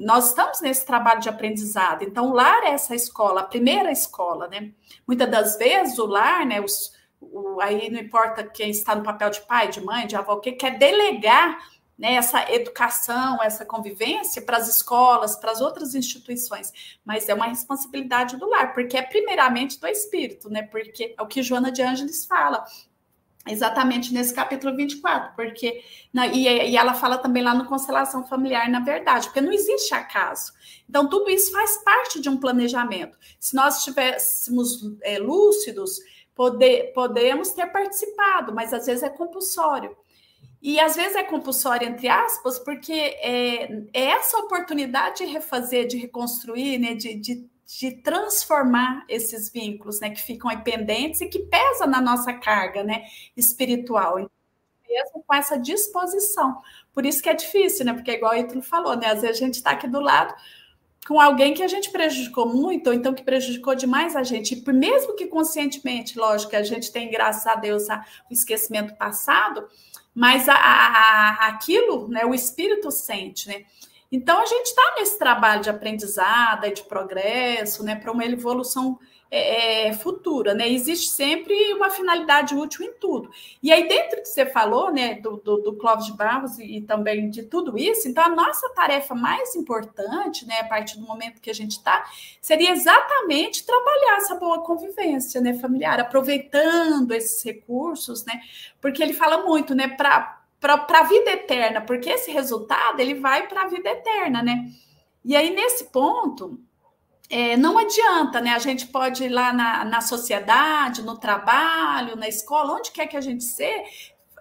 [0.00, 2.02] nós estamos nesse trabalho de aprendizado.
[2.02, 4.70] Então, o lar é essa escola, a primeira escola, né?
[5.06, 6.60] Muitas das vezes o lar, né?
[6.60, 10.36] Os, o, aí não importa quem está no papel de pai, de mãe, de avó,
[10.36, 11.58] que quer delegar
[11.96, 17.46] né, essa educação, essa convivência para as escolas, para as outras instituições, mas é uma
[17.46, 20.62] responsabilidade do lar, porque é primeiramente do espírito, né?
[20.62, 22.64] Porque é o que Joana de Ângeles fala,
[23.46, 28.68] exatamente nesse capítulo 24, porque na, e, e, ela fala também lá no constelação familiar,
[28.70, 30.52] na verdade, porque não existe acaso.
[30.88, 33.18] Então, tudo isso faz parte de um planejamento.
[33.38, 35.98] Se nós estivéssemos é, lúcidos,
[36.34, 39.96] poder, podemos ter participado, mas às vezes é compulsório.
[40.62, 45.98] E às vezes é compulsório, entre aspas, porque é, é essa oportunidade de refazer, de
[45.98, 51.40] reconstruir, né, de, de de transformar esses vínculos, né, que ficam aí pendentes e que
[51.40, 53.04] pesa na nossa carga, né,
[53.36, 54.18] espiritual.
[54.88, 56.60] Mesmo com essa disposição.
[56.92, 57.94] Por isso que é difícil, né?
[57.94, 59.08] Porque igual o Ítalo falou, né?
[59.08, 60.34] Às vezes a gente está aqui do lado
[61.06, 64.54] com alguém que a gente prejudicou muito, ou então que prejudicou demais a gente.
[64.54, 69.66] E mesmo que conscientemente, lógico, a gente tem, graças a Deus, a, o esquecimento passado,
[70.14, 73.64] mas a, a, aquilo, né, o espírito sente, né?
[74.10, 78.98] Então, a gente está nesse trabalho de aprendizado, de progresso, né, para uma evolução
[79.36, 80.68] é, é, futura, né?
[80.68, 83.30] Existe sempre uma finalidade útil em tudo.
[83.60, 86.80] E aí, dentro que você falou, né, do, do, do Clóvis de Barros e, e,
[86.82, 91.40] também de tudo isso, então a nossa tarefa mais importante, né, a partir do momento
[91.40, 92.04] que a gente está,
[92.40, 98.40] seria exatamente trabalhar essa boa convivência, né, familiar, aproveitando esses recursos, né?
[98.80, 100.33] Porque ele fala muito, né, para
[100.64, 104.70] para a vida eterna, porque esse resultado ele vai para a vida eterna, né?
[105.24, 106.58] E aí, nesse ponto,
[107.30, 108.50] é, não adianta, né?
[108.50, 113.16] A gente pode ir lá na, na sociedade, no trabalho, na escola, onde quer que
[113.16, 113.84] a gente ser,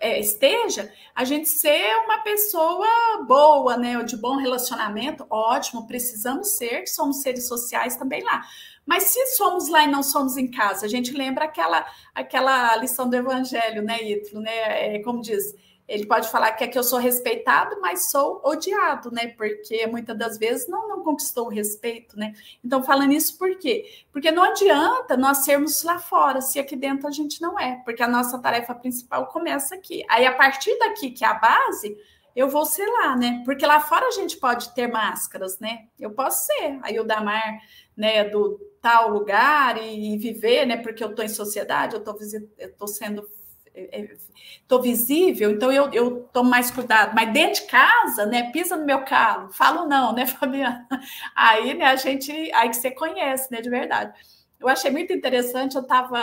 [0.01, 4.01] é, esteja, a gente ser uma pessoa boa, né?
[4.03, 8.43] De bom relacionamento, ótimo, precisamos ser, somos seres sociais também lá.
[8.85, 13.09] Mas se somos lá e não somos em casa, a gente lembra aquela, aquela lição
[13.09, 14.95] do Evangelho, né, Ítalo, né?
[14.95, 15.55] É, como diz
[15.87, 19.27] ele pode falar que é que eu sou respeitado, mas sou odiado, né?
[19.27, 22.33] Porque muitas das vezes não, não conquistou o respeito, né?
[22.63, 23.85] Então, falando isso por quê?
[24.11, 28.01] Porque não adianta nós sermos lá fora se aqui dentro a gente não é, porque
[28.01, 30.03] a nossa tarefa principal começa aqui.
[30.09, 31.97] Aí, a partir daqui, que é a base,
[32.35, 33.43] eu vou ser lá, né?
[33.45, 35.87] Porque lá fora a gente pode ter máscaras, né?
[35.99, 36.79] Eu posso ser.
[36.81, 37.59] Aí o Damar,
[37.95, 40.77] né, do tal lugar e, e viver, né?
[40.77, 43.29] Porque eu estou em sociedade, eu estou sendo
[43.73, 47.13] estou é, visível, então eu, eu tomo mais cuidado.
[47.15, 50.87] Mas dentro de casa, né, pisa no meu calo, falo não, né, Fabiana?
[51.35, 54.13] Aí, né, a gente, aí que você conhece, né, de verdade.
[54.59, 56.19] eu achei muito interessante, eu estava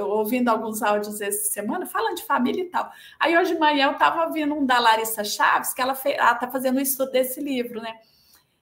[0.00, 2.90] ouvindo alguns áudios essa semana, falando de família e tal.
[3.20, 6.78] Aí hoje de manhã eu estava ouvindo um da Larissa Chaves, que ela está fazendo
[6.78, 7.94] um estudo desse livro, né?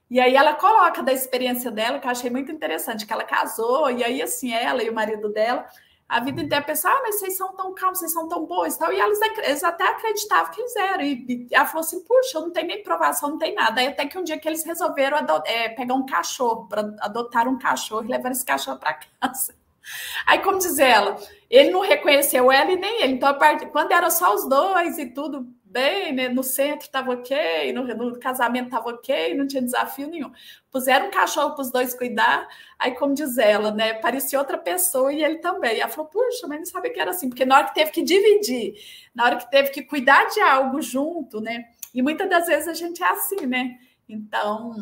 [0.09, 3.91] E aí ela coloca da experiência dela, que eu achei muito interessante, que ela casou,
[3.91, 5.67] e aí assim, ela e o marido dela,
[6.07, 8.79] a vida inteira pensava, ah, mas vocês são tão calmos, vocês são tão boas e
[8.79, 8.93] tal.
[8.93, 11.03] E elas, eles até acreditavam que eles eram.
[11.03, 13.81] E, e ela falou assim, puxa, não tem nem provação, não tem nada.
[13.81, 17.57] Aí até que um dia que eles resolveram é, pegar um cachorro, para adotar um
[17.57, 19.53] cachorro e levar esse cachorro para casa.
[20.25, 21.17] Aí, como diz ela,
[21.49, 23.13] ele não reconheceu ela e nem ele.
[23.13, 23.37] Então,
[23.71, 26.27] quando era só os dois e tudo bem, né?
[26.29, 30.31] No centro estava ok, no, no casamento estava ok, não tinha desafio nenhum.
[30.71, 32.47] Puseram um cachorro para os dois cuidar,
[32.79, 33.93] aí, como diz ela, né?
[33.93, 35.77] Parecia outra pessoa e ele também.
[35.77, 37.91] E ela falou, puxa, mas não sabia que era assim, porque na hora que teve
[37.91, 38.73] que dividir,
[39.13, 41.65] na hora que teve que cuidar de algo junto, né?
[41.93, 43.77] E muitas das vezes a gente é assim, né?
[44.09, 44.73] Então,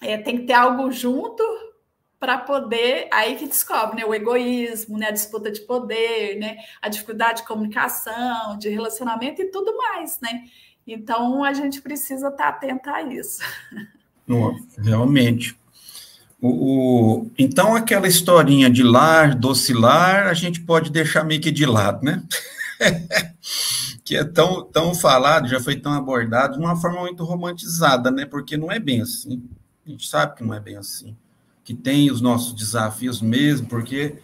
[0.00, 1.42] é, tem que ter algo junto
[2.20, 6.90] para poder aí que descobre né, o egoísmo, né, a disputa de poder, né, a
[6.90, 10.44] dificuldade de comunicação, de relacionamento e tudo mais, né?
[10.86, 13.40] Então a gente precisa estar tá atento a isso.
[14.76, 15.58] realmente.
[16.42, 21.64] O, o, então aquela historinha de lar, docilar, a gente pode deixar meio que de
[21.64, 22.22] lado, né?
[24.04, 28.26] que é tão, tão falado, já foi tão abordado de uma forma muito romantizada, né?
[28.26, 29.42] Porque não é bem assim.
[29.86, 31.16] A gente sabe que não é bem assim
[31.64, 34.18] que tem os nossos desafios mesmo, porque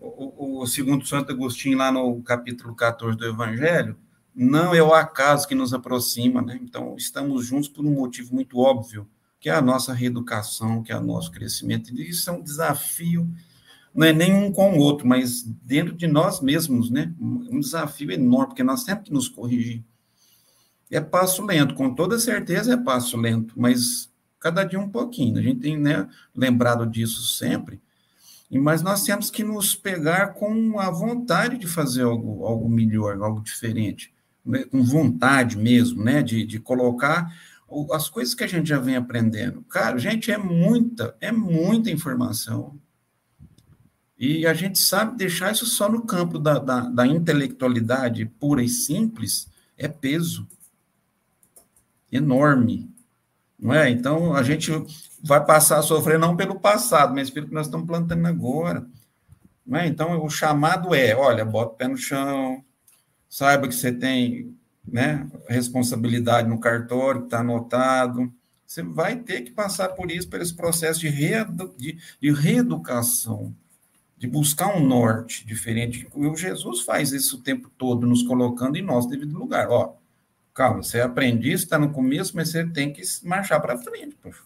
[0.00, 3.96] o, o, segundo Santo Agostinho, lá no capítulo 14 do Evangelho,
[4.34, 6.58] não é o acaso que nos aproxima, né?
[6.62, 9.08] Então, estamos juntos por um motivo muito óbvio,
[9.40, 11.92] que é a nossa reeducação, que é o nosso crescimento.
[11.92, 13.28] E isso é um desafio,
[13.94, 17.14] não é nem um com o outro, mas dentro de nós mesmos, né?
[17.18, 19.82] Um desafio enorme, porque nós temos que nos corrigir.
[20.90, 24.12] É passo lento, com toda certeza é passo lento, mas
[24.46, 25.38] cada dia um pouquinho.
[25.38, 27.80] A gente tem né, lembrado disso sempre,
[28.48, 33.42] mas nós temos que nos pegar com a vontade de fazer algo, algo melhor, algo
[33.42, 37.28] diferente, né, com vontade mesmo, né, de, de colocar
[37.92, 39.62] as coisas que a gente já vem aprendendo.
[39.62, 42.78] Cara, gente, é muita, é muita informação.
[44.16, 48.68] E a gente sabe deixar isso só no campo da, da, da intelectualidade pura e
[48.68, 50.46] simples, é peso
[52.12, 52.95] enorme.
[53.58, 53.88] Não é?
[53.90, 54.70] Então, a gente
[55.22, 58.86] vai passar a sofrer não pelo passado, mas pelo que nós estamos plantando agora.
[59.66, 59.86] Não é?
[59.86, 62.62] Então, o chamado é, olha, bota o pé no chão,
[63.28, 68.32] saiba que você tem né, responsabilidade no cartório, que está anotado.
[68.66, 73.54] Você vai ter que passar por isso, por esse processo de, reedu de, de reeducação,
[74.16, 76.06] de buscar um norte diferente.
[76.14, 79.68] O Jesus faz isso o tempo todo, nos colocando em nosso devido lugar.
[79.68, 79.94] Ó,
[80.56, 84.16] Calma, você é aprendiz, está no começo, mas você tem que marchar para frente.
[84.22, 84.40] Poxa.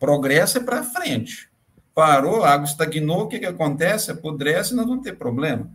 [0.00, 1.50] Progresso é para frente.
[1.94, 4.10] Parou, a água estagnou, o que, que acontece?
[4.10, 5.70] Apodrece, nós vamos ter problema.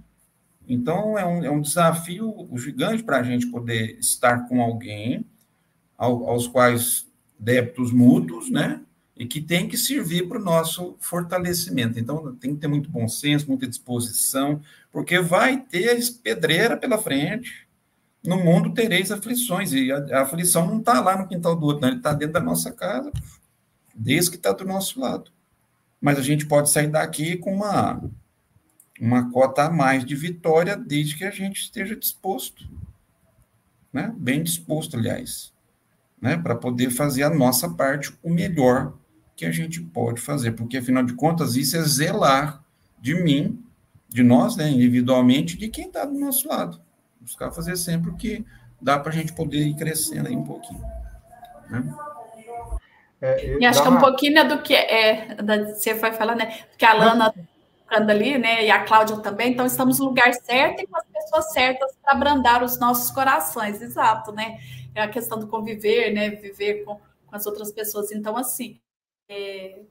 [0.67, 5.23] Então, é um, é um desafio gigante para a gente poder estar com alguém
[5.95, 7.05] ao, aos quais
[7.37, 8.81] débitos mútuos, né?
[9.15, 11.99] E que tem que servir para o nosso fortalecimento.
[11.99, 14.59] Então, tem que ter muito bom senso, muita disposição,
[14.91, 17.66] porque vai ter pedreira pela frente,
[18.23, 21.81] no mundo tereis aflições, e a, a aflição não está lá no quintal do outro,
[21.81, 23.11] não, ele está dentro da nossa casa,
[23.95, 25.31] desde que está do nosso lado.
[25.99, 28.01] Mas a gente pode sair daqui com uma,
[28.99, 32.67] uma cota a mais de vitória, desde que a gente esteja disposto,
[33.91, 34.13] né?
[34.17, 35.53] bem disposto, aliás,
[36.21, 36.37] né?
[36.37, 38.93] para poder fazer a nossa parte o melhor
[39.35, 42.63] que a gente pode fazer, porque afinal de contas isso é zelar
[42.99, 43.63] de mim,
[44.09, 46.81] de nós, né, individualmente, de quem está do nosso lado
[47.27, 48.45] buscar fazer sempre o que
[48.81, 50.81] dá para a gente poder ir crescendo aí um pouquinho.
[51.69, 51.83] Né?
[53.19, 56.59] É, e acho que é um pouquinho do que é, da, você vai falar, né?
[56.77, 57.33] Que a Lana
[57.79, 58.65] ficando ali, né?
[58.65, 62.13] E a Cláudia também, então estamos no lugar certo e com as pessoas certas para
[62.13, 64.59] abrandar os nossos corações, exato, né?
[64.95, 66.29] É a questão do conviver, né?
[66.29, 68.11] Viver com, com as outras pessoas.
[68.11, 68.79] Então, assim,
[69.27, 69.81] é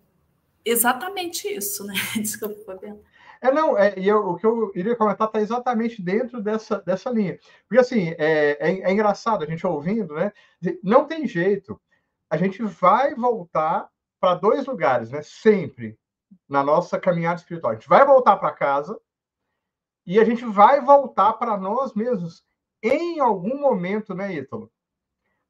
[0.65, 1.95] exatamente isso, né?
[2.17, 3.01] Desculpa, Fabiana.
[3.41, 7.11] É, não, é, e eu, o que eu iria comentar está exatamente dentro dessa, dessa
[7.11, 7.39] linha.
[7.69, 10.33] Porque, assim, é, é, é, engraçado a gente ouvindo, né?
[10.83, 11.81] Não tem jeito.
[12.31, 13.89] A gente vai voltar
[14.21, 15.23] para dois lugares, né?
[15.23, 15.99] Sempre
[16.49, 17.73] na nossa caminhada espiritual.
[17.73, 18.99] A gente vai voltar para casa
[20.05, 22.45] e a gente vai voltar para nós mesmos
[22.83, 24.71] em algum momento, né, Ítalo?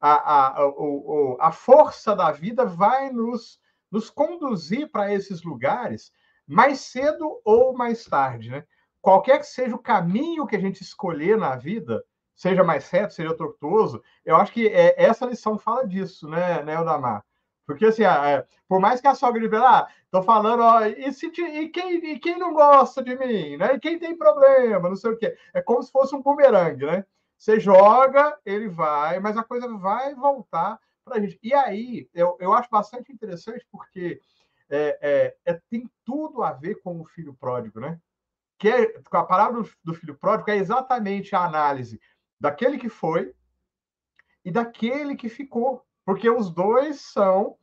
[0.01, 3.59] A, a, a, a força da vida vai nos,
[3.91, 6.13] nos conduzir para esses lugares
[6.47, 8.65] mais cedo ou mais tarde, né?
[9.01, 13.37] Qualquer que seja o caminho que a gente escolher na vida, seja mais reto, seja
[13.37, 17.25] tortuoso, eu acho que é, essa lição fala disso, né, né Odamar?
[17.67, 21.27] Porque, assim, é, por mais que a sogra libere, ah, tô falando, ó, e, se,
[21.27, 23.75] e, quem, e quem não gosta de mim, né?
[23.75, 25.37] E quem tem problema, não sei o quê.
[25.53, 27.05] É como se fosse um bumerangue, né?
[27.37, 31.39] Você joga, ele vai, mas a coisa vai voltar para a gente.
[31.43, 34.21] E aí, eu, eu acho bastante interessante porque
[34.69, 38.01] é, é, é, tem tudo a ver com o filho pródigo, né?
[38.59, 42.01] Que é, a palavra do, filho pródigo é exatamente a análise
[42.41, 43.35] daquele que foi
[44.45, 47.57] e daquele que ficou, porque os dois são,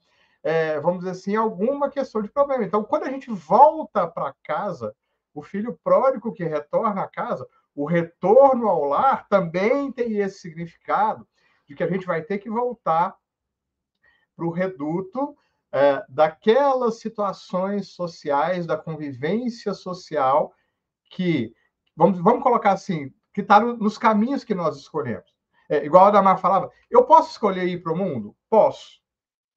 [0.44, 2.64] é, vamos dizer assim, alguma questão de problema.
[2.64, 4.96] Então, quando a gente volta para casa,
[5.34, 11.28] o filho pródigo que retorna à casa, o retorno ao lar também tem esse significado
[11.68, 13.16] de que a gente vai ter que voltar
[14.36, 15.36] para o reduto
[15.74, 20.54] é, daquelas situações sociais, da convivência social
[21.10, 21.52] que,
[21.96, 25.34] vamos, vamos colocar assim, que está no, nos caminhos que nós escolhemos.
[25.68, 28.36] É, igual a Damar falava, eu posso escolher ir para o mundo?
[28.48, 29.02] Posso.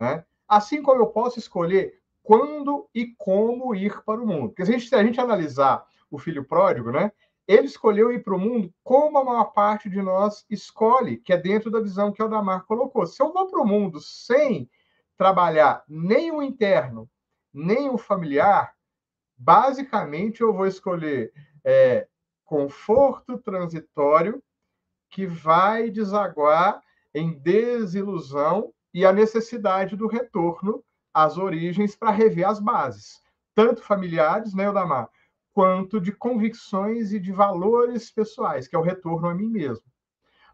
[0.01, 0.25] Né?
[0.49, 4.49] Assim como eu posso escolher quando e como ir para o mundo.
[4.49, 7.13] Porque se a gente, se a gente analisar o filho pródigo, né,
[7.47, 11.37] ele escolheu ir para o mundo como a maior parte de nós escolhe, que é
[11.37, 13.07] dentro da visão que o Damar colocou.
[13.07, 14.69] Se eu vou para o mundo sem
[15.17, 17.09] trabalhar nem o interno,
[17.53, 18.75] nem o familiar,
[19.37, 21.33] basicamente eu vou escolher
[21.65, 22.07] é,
[22.45, 24.43] conforto transitório
[25.11, 26.83] que vai desaguar
[27.15, 33.23] em desilusão e a necessidade do retorno às origens para rever as bases,
[33.55, 35.09] tanto familiares, né, Odamar,
[35.53, 39.85] quanto de convicções e de valores pessoais, que é o retorno a mim mesmo.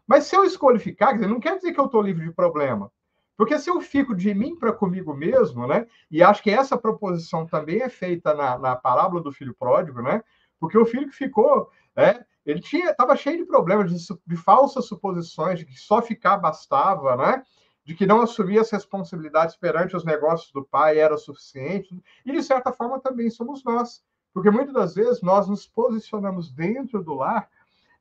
[0.07, 2.33] Mas se eu escolho ficar, quer dizer, não quer dizer que eu estou livre de
[2.33, 2.91] problema.
[3.35, 5.87] Porque se eu fico de mim para comigo mesmo, né?
[6.09, 10.23] E acho que essa proposição também é feita na, na parábola do filho pródigo, né?
[10.59, 12.23] Porque o filho que ficou, né?
[12.45, 17.15] Ele tinha, estava cheio de problemas, de, de, falsas suposições, de que só ficar bastava,
[17.15, 17.43] né?
[17.85, 22.01] De que não assumir as responsabilidades perante os negócios do pai era suficiente.
[22.25, 24.03] E de certa forma também somos nós.
[24.33, 27.49] Porque muitas das vezes nós nos posicionamos dentro do lar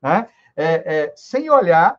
[0.02, 1.98] né, é, é, sem olhar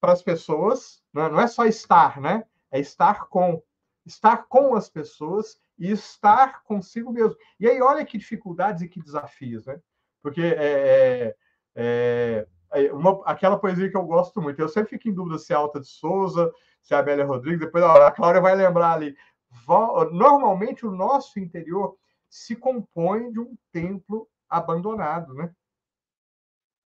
[0.00, 2.44] para as pessoas, né, não é só estar, né?
[2.70, 3.62] É estar com.
[4.06, 7.36] Estar com as pessoas e estar consigo mesmo.
[7.58, 9.78] E aí, olha que dificuldades e que desafios, né?
[10.22, 11.34] Porque é,
[11.74, 15.52] é, é uma, aquela poesia que eu gosto muito, eu sempre fico em dúvida se
[15.52, 16.52] é Alta de Souza,
[16.82, 19.14] se é a Amélia Rodrigues, depois a Cláudia vai lembrar ali.
[20.12, 21.96] Normalmente, o nosso interior
[22.28, 25.52] se compõe de um templo abandonado, né?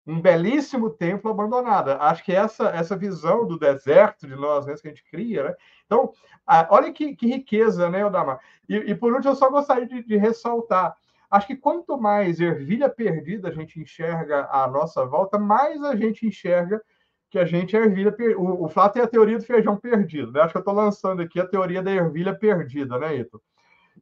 [0.07, 1.89] Um belíssimo templo abandonado.
[1.89, 5.55] Acho que essa essa visão do deserto de nós mesmos que a gente cria, né?
[5.85, 6.11] Então,
[6.69, 8.39] olha que, que riqueza, né, Odamar?
[8.69, 10.95] E, e, por último, eu só gostaria de, de ressaltar.
[11.29, 16.25] Acho que quanto mais ervilha perdida a gente enxerga à nossa volta, mais a gente
[16.25, 16.81] enxerga
[17.29, 18.15] que a gente é ervilha.
[18.37, 20.41] O, o Flávio tem a teoria do feijão perdido, né?
[20.41, 23.41] Acho que eu estou lançando aqui a teoria da ervilha perdida, né, Ito?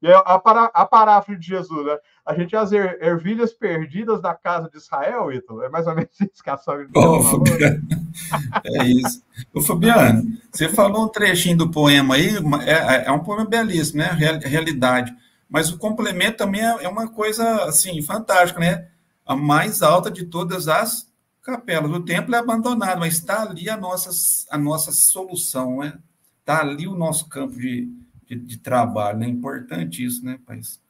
[0.06, 1.98] E a, para, a paráfrase de Jesus, né?
[2.24, 5.64] A gente é as er, ervilhas perdidas da casa de Israel, Ito.
[5.64, 7.82] É mais ou menos isso que a sogra oh, Fabiano.
[8.66, 9.24] É isso.
[9.52, 12.30] Ô, Fabiano, você falou um trechinho do poema aí,
[12.68, 14.12] é, é um poema belíssimo, né?
[14.44, 15.12] Realidade.
[15.50, 18.88] Mas o complemento também é, é uma coisa, assim, fantástica, né?
[19.26, 21.08] A mais alta de todas as
[21.42, 21.92] capelas.
[21.92, 24.12] O templo é abandonado, mas está ali a nossa,
[24.52, 25.98] a nossa solução, né?
[26.42, 27.90] Está ali o nosso campo de,
[28.26, 29.18] de, de trabalho.
[29.18, 29.28] É né?
[29.28, 30.84] importante isso, né, País?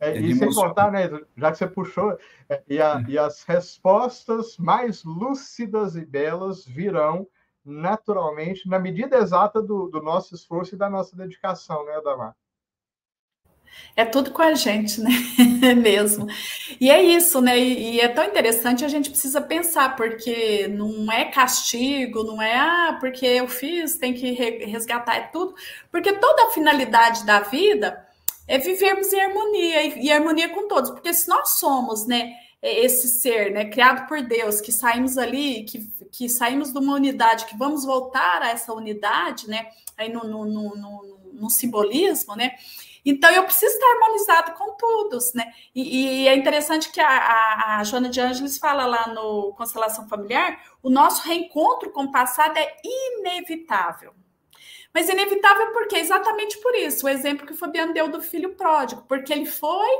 [0.00, 3.10] É, e sem contar, né, já que você puxou, é, e, a, é.
[3.10, 7.28] e, as respostas mais lúcidas e belas virão
[7.64, 12.34] naturalmente na medida exata do, do nosso esforço e da nossa dedicação, né, Adamar?
[13.94, 15.10] É tudo com a gente, né?
[15.76, 16.26] Mesmo.
[16.80, 17.58] E é isso, né?
[17.58, 22.56] E, e, é tão interessante, a gente precisa pensar, porque não é castigo, não é,
[22.56, 25.54] ah, porque eu fiz, tem que resgatar, é tudo.
[25.90, 28.06] Porque toda a finalidade da vida
[28.48, 30.90] é vivermos em harmonia, e, e harmonia com todos.
[30.90, 32.34] Porque se nós somos, né?
[32.62, 35.80] esse ser, né, criado por Deus, que saímos ali, que,
[36.12, 39.66] que saímos de uma unidade, que vamos voltar a essa unidade, né,
[39.98, 42.52] aí no, no, no, no, no simbolismo, né,
[43.04, 45.52] então, eu preciso estar harmonizado com todos, né?
[45.74, 50.08] E, e é interessante que a, a, a, Joana de Ângeles fala lá no Constelação
[50.08, 54.14] Familiar, o nosso reencontro com o passado é inevitável.
[54.94, 59.02] Mas inevitável porque exatamente por isso, o exemplo que o Fabiano deu do filho pródigo,
[59.08, 59.90] porque ele foi,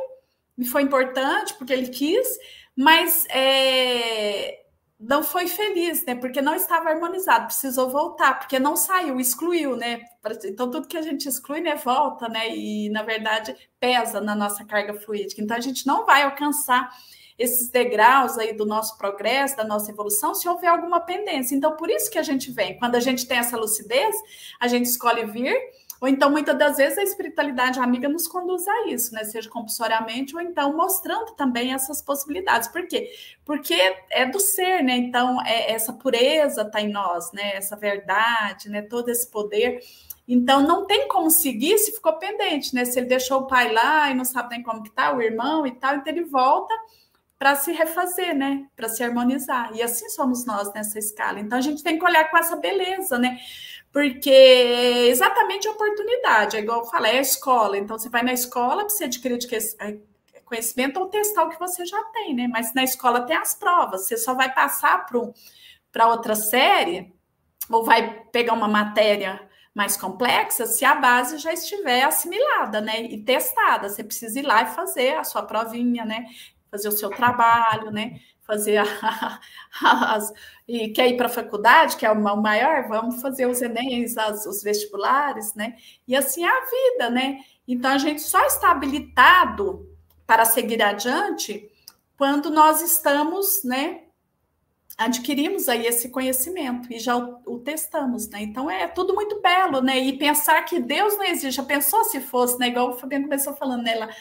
[0.56, 2.28] e foi importante, porque ele quis,
[2.76, 4.61] mas é,
[5.02, 6.14] não foi feliz, né?
[6.14, 10.00] Porque não estava harmonizado, precisou voltar, porque não saiu, excluiu, né?
[10.44, 12.56] Então tudo que a gente exclui, né, volta, né?
[12.56, 15.42] E na verdade pesa na nossa carga fluídica.
[15.42, 16.88] Então a gente não vai alcançar
[17.36, 21.56] esses degraus aí do nosso progresso, da nossa evolução, se houver alguma pendência.
[21.56, 22.78] Então por isso que a gente vem.
[22.78, 24.14] Quando a gente tem essa lucidez,
[24.60, 25.56] a gente escolhe vir
[26.02, 29.22] Ou então, muitas das vezes, a espiritualidade amiga nos conduz a isso, né?
[29.22, 32.66] Seja compulsoriamente, ou então mostrando também essas possibilidades.
[32.66, 33.12] Por quê?
[33.44, 33.76] Porque
[34.10, 34.96] é do ser, né?
[34.96, 37.54] Então, é, essa pureza está em nós, né?
[37.54, 38.82] Essa verdade, né?
[38.82, 39.78] Todo esse poder.
[40.26, 42.84] Então, não tem como seguir se ficou pendente, né?
[42.84, 45.64] Se ele deixou o pai lá e não sabe nem como que tá, o irmão
[45.64, 46.74] e tal, então ele volta
[47.38, 48.66] para se refazer, né?
[48.74, 49.70] Para se harmonizar.
[49.72, 51.38] E assim somos nós nessa escala.
[51.38, 53.38] Então, a gente tem que olhar com essa beleza, né?
[53.92, 57.76] Porque é exatamente a oportunidade, é igual eu falei, é a escola.
[57.76, 59.38] Então, você vai na escola para você adquirir
[59.78, 59.98] é,
[60.44, 62.48] conhecimento ou testar o que você já tem, né?
[62.48, 65.06] Mas na escola tem as provas, você só vai passar
[65.90, 67.12] para outra série
[67.70, 73.02] ou vai pegar uma matéria mais complexa se a base já estiver assimilada, né?
[73.02, 73.88] E testada.
[73.88, 76.26] Você precisa ir lá e fazer a sua provinha, né?
[76.72, 78.18] Fazer o seu trabalho, né?
[78.52, 79.40] fazer a,
[80.14, 80.32] as,
[80.66, 84.46] e quer ir para a faculdade, que é o maior, vamos fazer os Enems, as,
[84.46, 85.76] os vestibulares, né?
[86.06, 87.38] E assim é a vida, né?
[87.66, 89.88] Então a gente só está habilitado
[90.26, 91.68] para seguir adiante
[92.16, 94.02] quando nós estamos, né?
[94.98, 98.42] Adquirimos aí esse conhecimento e já o, o, testamos, né?
[98.42, 99.98] Então é tudo muito belo, né?
[99.98, 101.56] E pensar que Deus não existe.
[101.56, 102.68] Já pensou se fosse, né?
[102.68, 104.06] Igual o Fabiano começou falando nela.
[104.06, 104.14] Né?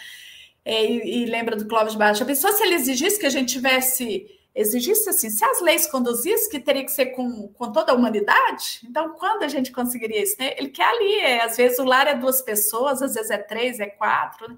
[0.64, 3.54] É, e, e, lembra do Clóvis Barros, já pensou se ele exigisse que a gente
[3.54, 7.96] tivesse, exigisse assim, se as leis conduzissem, que teria que ser com, com toda a
[7.96, 8.82] humanidade?
[8.84, 10.36] Então, quando a gente conseguiria isso?
[10.40, 10.54] Né?
[10.58, 13.80] Ele quer ali, é, às vezes o lar é duas pessoas, às vezes é três,
[13.80, 14.58] é quatro, né?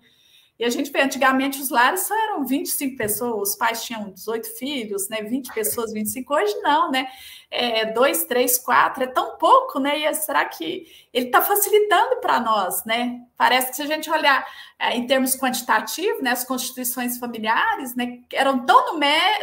[0.59, 4.47] E a gente vê, antigamente os lares só eram 25 pessoas, os pais tinham 18
[4.55, 5.23] filhos, né?
[5.23, 6.31] 20 pessoas, 25.
[6.31, 7.07] Hoje não, né?
[7.49, 9.99] É, dois, três, quatro, é tão pouco, né?
[9.99, 13.21] E será que ele está facilitando para nós, né?
[13.35, 14.45] Parece que se a gente olhar
[14.77, 16.29] é, em termos quantitativos, né?
[16.29, 18.19] As constituições familiares, né?
[18.31, 18.99] Eram tão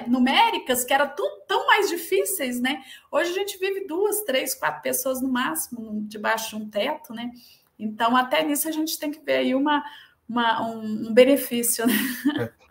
[0.06, 2.84] numéricas que eram tão, tão mais difíceis, né?
[3.10, 7.32] Hoje a gente vive duas, três, quatro pessoas no máximo, debaixo de um teto, né?
[7.76, 9.82] Então, até nisso a gente tem que ver aí uma
[10.30, 11.84] uma, um, um, benefício.
[11.86, 11.92] Né?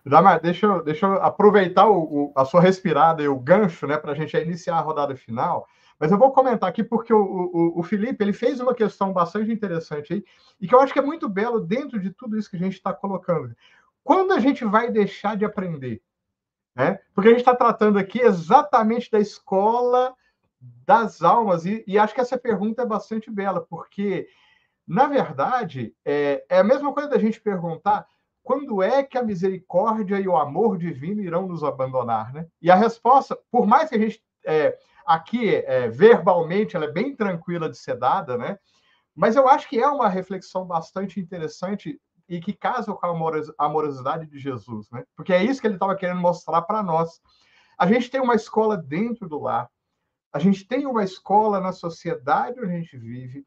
[0.06, 0.40] É.
[0.42, 4.14] deixa, eu, deixa eu aproveitar o, o, a sua respirada e o gancho né, para
[4.14, 5.68] a gente iniciar a rodada final.
[6.00, 9.52] Mas eu vou comentar aqui porque o, o, o, Felipe ele fez uma questão bastante
[9.52, 10.24] interessante aí,
[10.62, 12.76] e que eu acho que é muito belo dentro de tudo isso que a gente
[12.76, 13.54] está colocando.
[14.02, 16.02] Quando a gente vai deixar de aprender?
[16.74, 17.00] Né?
[17.14, 20.16] Porque a gente está tratando aqui exatamente da escola
[20.86, 24.30] das almas, e, e acho que essa pergunta é bastante bela, porque
[24.90, 28.08] na verdade, é, é a mesma coisa da gente perguntar
[28.42, 32.48] quando é que a misericórdia e o amor divino irão nos abandonar, né?
[32.60, 34.76] E a resposta, por mais que a gente é,
[35.06, 38.58] aqui é, verbalmente ela é bem tranquila de ser dada, né?
[39.16, 44.26] Mas eu acho que é uma reflexão bastante interessante e que casa com a amorosidade
[44.26, 45.04] de Jesus, né?
[45.16, 47.22] Porque é isso que ele estava querendo mostrar para nós.
[47.78, 49.70] A gente tem uma escola dentro do lar,
[50.34, 53.46] a gente tem uma escola na sociedade onde a gente vive,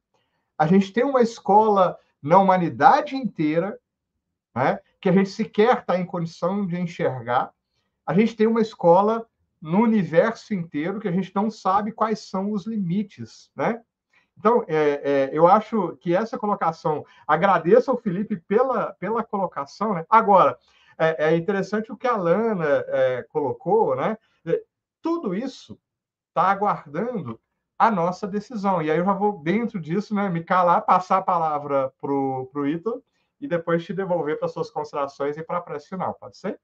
[0.63, 3.77] a gente tem uma escola na humanidade inteira,
[4.55, 7.53] né, que a gente sequer está em condição de enxergar.
[8.07, 9.27] A gente tem uma escola
[9.61, 13.83] no universo inteiro que a gente não sabe quais são os limites, né?
[14.39, 20.07] Então, é, é, eu acho que essa colocação, agradeço ao Felipe pela, pela colocação, né?
[20.09, 20.57] Agora,
[20.97, 24.17] é, é interessante o que a Lana é, colocou, né?
[25.03, 25.77] Tudo isso
[26.29, 27.41] está aguardando
[27.83, 28.81] a nossa decisão.
[28.81, 32.67] E aí eu já vou, dentro disso, né, me calar, passar a palavra para o
[32.67, 33.03] Ítalo
[33.41, 36.61] e depois te devolver para suas considerações e para a prece final, pode ser?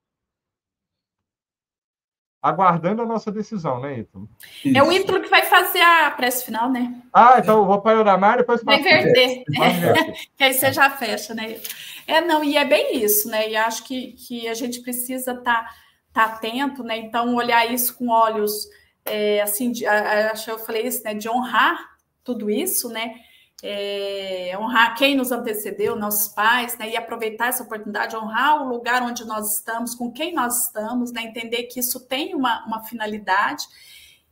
[2.41, 4.29] Aguardando a nossa decisão, né, Ítalo?
[4.73, 7.03] É o Ítalo que vai fazer a prece final, né?
[7.13, 9.43] Ah, então eu vou para o Oramar e depois para Inverter.
[10.37, 11.61] que aí você já fecha, né?
[12.07, 13.51] É, não, e é bem isso, né?
[13.51, 15.75] E acho que, que a gente precisa estar tá,
[16.13, 16.97] tá atento, né?
[16.97, 18.69] Então, olhar isso com olhos
[19.09, 21.79] é, assim, de, acho que eu falei isso, né, de honrar
[22.23, 23.15] tudo isso, né,
[23.63, 29.03] é, honrar quem nos antecedeu, nossos pais, né, e aproveitar essa oportunidade, honrar o lugar
[29.03, 33.65] onde nós estamos, com quem nós estamos, né, entender que isso tem uma, uma finalidade,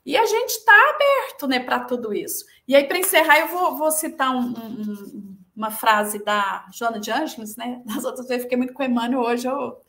[0.05, 2.45] e a gente está aberto, né, para tudo isso.
[2.69, 7.11] E aí, para encerrar, eu vou, vou citar um, um, uma frase da Joana de
[7.11, 9.81] Ângeles, né, das outras vezes eu fiquei muito com o Emmanuel, hoje eu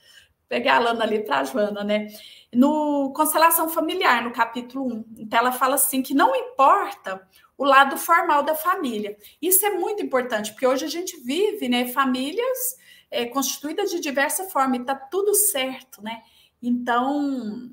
[0.50, 2.08] peguei a Lana ali para a Joana, né,
[2.54, 5.06] no Constelação Familiar, no capítulo 1.
[5.18, 7.28] Então, ela fala assim que não importa
[7.58, 9.18] o lado formal da família.
[9.42, 12.78] Isso é muito importante, porque hoje a gente vive né, famílias
[13.10, 16.22] é, constituídas de diversa forma e está tudo certo, né?
[16.62, 17.70] Então,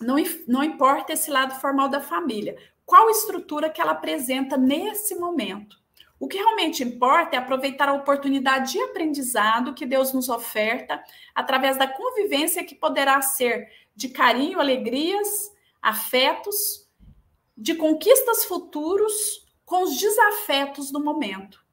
[0.00, 0.16] não,
[0.46, 2.56] não importa esse lado formal da família.
[2.84, 5.76] Qual estrutura que ela apresenta nesse momento?
[6.18, 11.02] O que realmente importa é aproveitar a oportunidade de aprendizado que Deus nos oferta
[11.34, 16.86] através da convivência que poderá ser de carinho, alegrias, afetos,
[17.56, 21.64] de conquistas futuros com os desafetos do momento.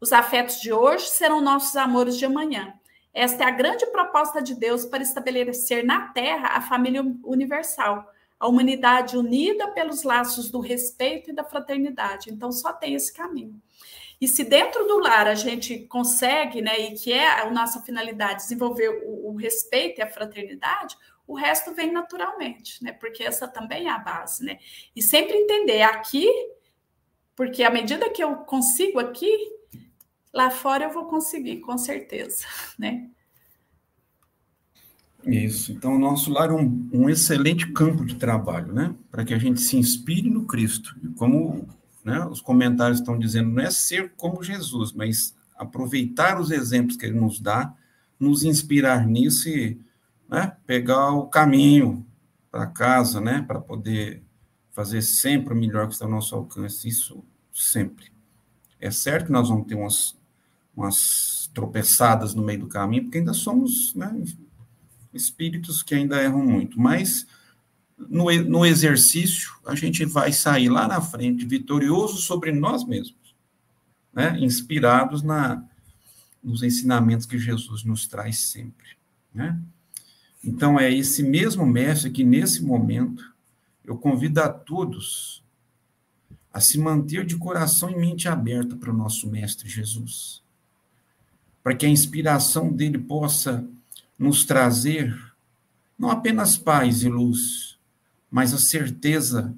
[0.00, 2.74] Os afetos de hoje serão nossos amores de amanhã.
[3.14, 8.48] Esta é a grande proposta de Deus para estabelecer na Terra a família universal, a
[8.48, 12.30] humanidade unida pelos laços do respeito e da fraternidade.
[12.30, 13.60] Então, só tem esse caminho.
[14.20, 18.42] E se dentro do lar a gente consegue, né, e que é a nossa finalidade,
[18.42, 20.96] desenvolver o, o respeito e a fraternidade,
[21.32, 22.92] o resto vem naturalmente, né?
[22.92, 24.58] Porque essa também é a base, né?
[24.94, 26.28] E sempre entender aqui,
[27.34, 29.34] porque à medida que eu consigo aqui,
[30.30, 32.44] lá fora eu vou conseguir, com certeza,
[32.78, 33.08] né?
[35.24, 35.72] Isso.
[35.72, 38.94] Então, o nosso lar é um, um excelente campo de trabalho, né?
[39.10, 40.94] Para que a gente se inspire no Cristo.
[41.02, 41.66] E como
[42.04, 47.06] né, os comentários estão dizendo, não é ser como Jesus, mas aproveitar os exemplos que
[47.06, 47.72] ele nos dá,
[48.20, 49.80] nos inspirar nisso e
[50.32, 52.06] né, pegar o caminho
[52.50, 53.42] para casa, né?
[53.46, 54.22] Para poder
[54.70, 56.88] fazer sempre o melhor que está ao nosso alcance.
[56.88, 57.22] Isso
[57.52, 58.10] sempre.
[58.80, 60.20] É certo que nós vamos ter umas
[60.74, 64.24] umas tropeçadas no meio do caminho, porque ainda somos né,
[65.12, 67.26] espíritos que ainda erram muito, mas
[67.98, 73.36] no, no exercício a gente vai sair lá na frente vitorioso sobre nós mesmos,
[74.12, 75.62] né, inspirados na,
[76.42, 78.96] nos ensinamentos que Jesus nos traz sempre.
[79.34, 79.60] Né?
[80.44, 83.32] Então, é esse mesmo mestre que, nesse momento,
[83.84, 85.42] eu convido a todos
[86.52, 90.42] a se manter de coração e mente aberta para o nosso Mestre Jesus
[91.62, 93.64] para que a inspiração dele possa
[94.18, 95.16] nos trazer
[95.98, 97.78] não apenas paz e luz,
[98.30, 99.54] mas a certeza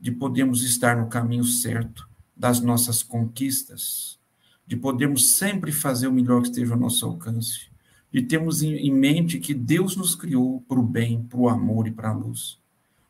[0.00, 4.16] de podermos estar no caminho certo das nossas conquistas,
[4.64, 7.67] de podermos sempre fazer o melhor que esteja ao nosso alcance,
[8.12, 11.90] de termos em mente que Deus nos criou para o bem, para o amor e
[11.90, 12.58] para a luz.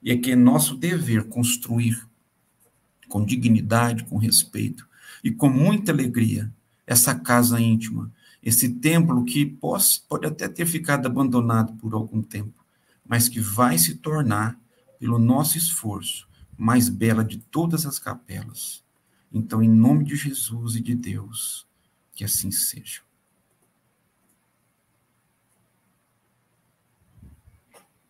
[0.03, 2.07] E é que é nosso dever construir
[3.09, 4.86] com dignidade, com respeito
[5.22, 6.53] e com muita alegria
[6.86, 12.64] essa casa íntima esse templo que pode, pode até ter ficado abandonado por algum tempo,
[13.07, 14.59] mas que vai se tornar,
[14.99, 16.26] pelo nosso esforço,
[16.57, 18.82] mais bela de todas as capelas.
[19.32, 21.66] Então, em nome de Jesus e de Deus,
[22.14, 23.01] que assim seja.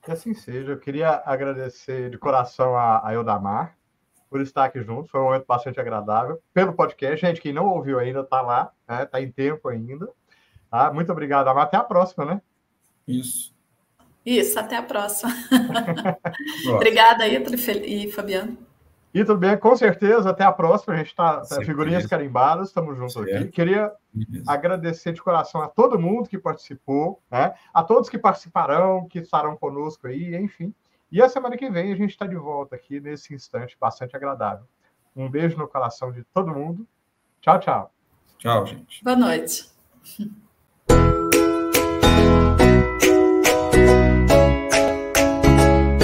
[0.09, 0.73] Que assim seja.
[0.73, 3.77] Eu queria agradecer de coração a, a Eudamar
[4.31, 5.11] por estar aqui junto.
[5.11, 6.41] Foi um momento bastante agradável.
[6.55, 9.05] Pelo podcast, gente, quem não ouviu ainda, está lá, está né?
[9.05, 10.09] Tá em tempo ainda.
[10.71, 10.91] Tá?
[10.95, 12.41] Muito obrigado, Até a próxima, né?
[13.07, 13.55] Isso.
[14.25, 15.31] Isso, até a próxima.
[16.75, 18.57] Obrigada, Ítalo e Fabiano.
[19.19, 20.95] E tudo bem, com certeza, até a próxima.
[20.95, 23.35] A gente está tá, figurinhas carimbadas, estamos juntos certo.
[23.35, 23.49] aqui.
[23.49, 23.93] Queria
[24.47, 27.53] agradecer de coração a todo mundo que participou, né?
[27.75, 30.73] a todos que participarão, que estarão conosco aí, enfim.
[31.11, 34.67] E a semana que vem a gente está de volta aqui nesse instante bastante agradável.
[35.17, 36.87] Um beijo no coração de todo mundo.
[37.41, 37.93] Tchau, tchau.
[38.39, 39.03] Tchau, gente.
[39.03, 39.69] Boa noite.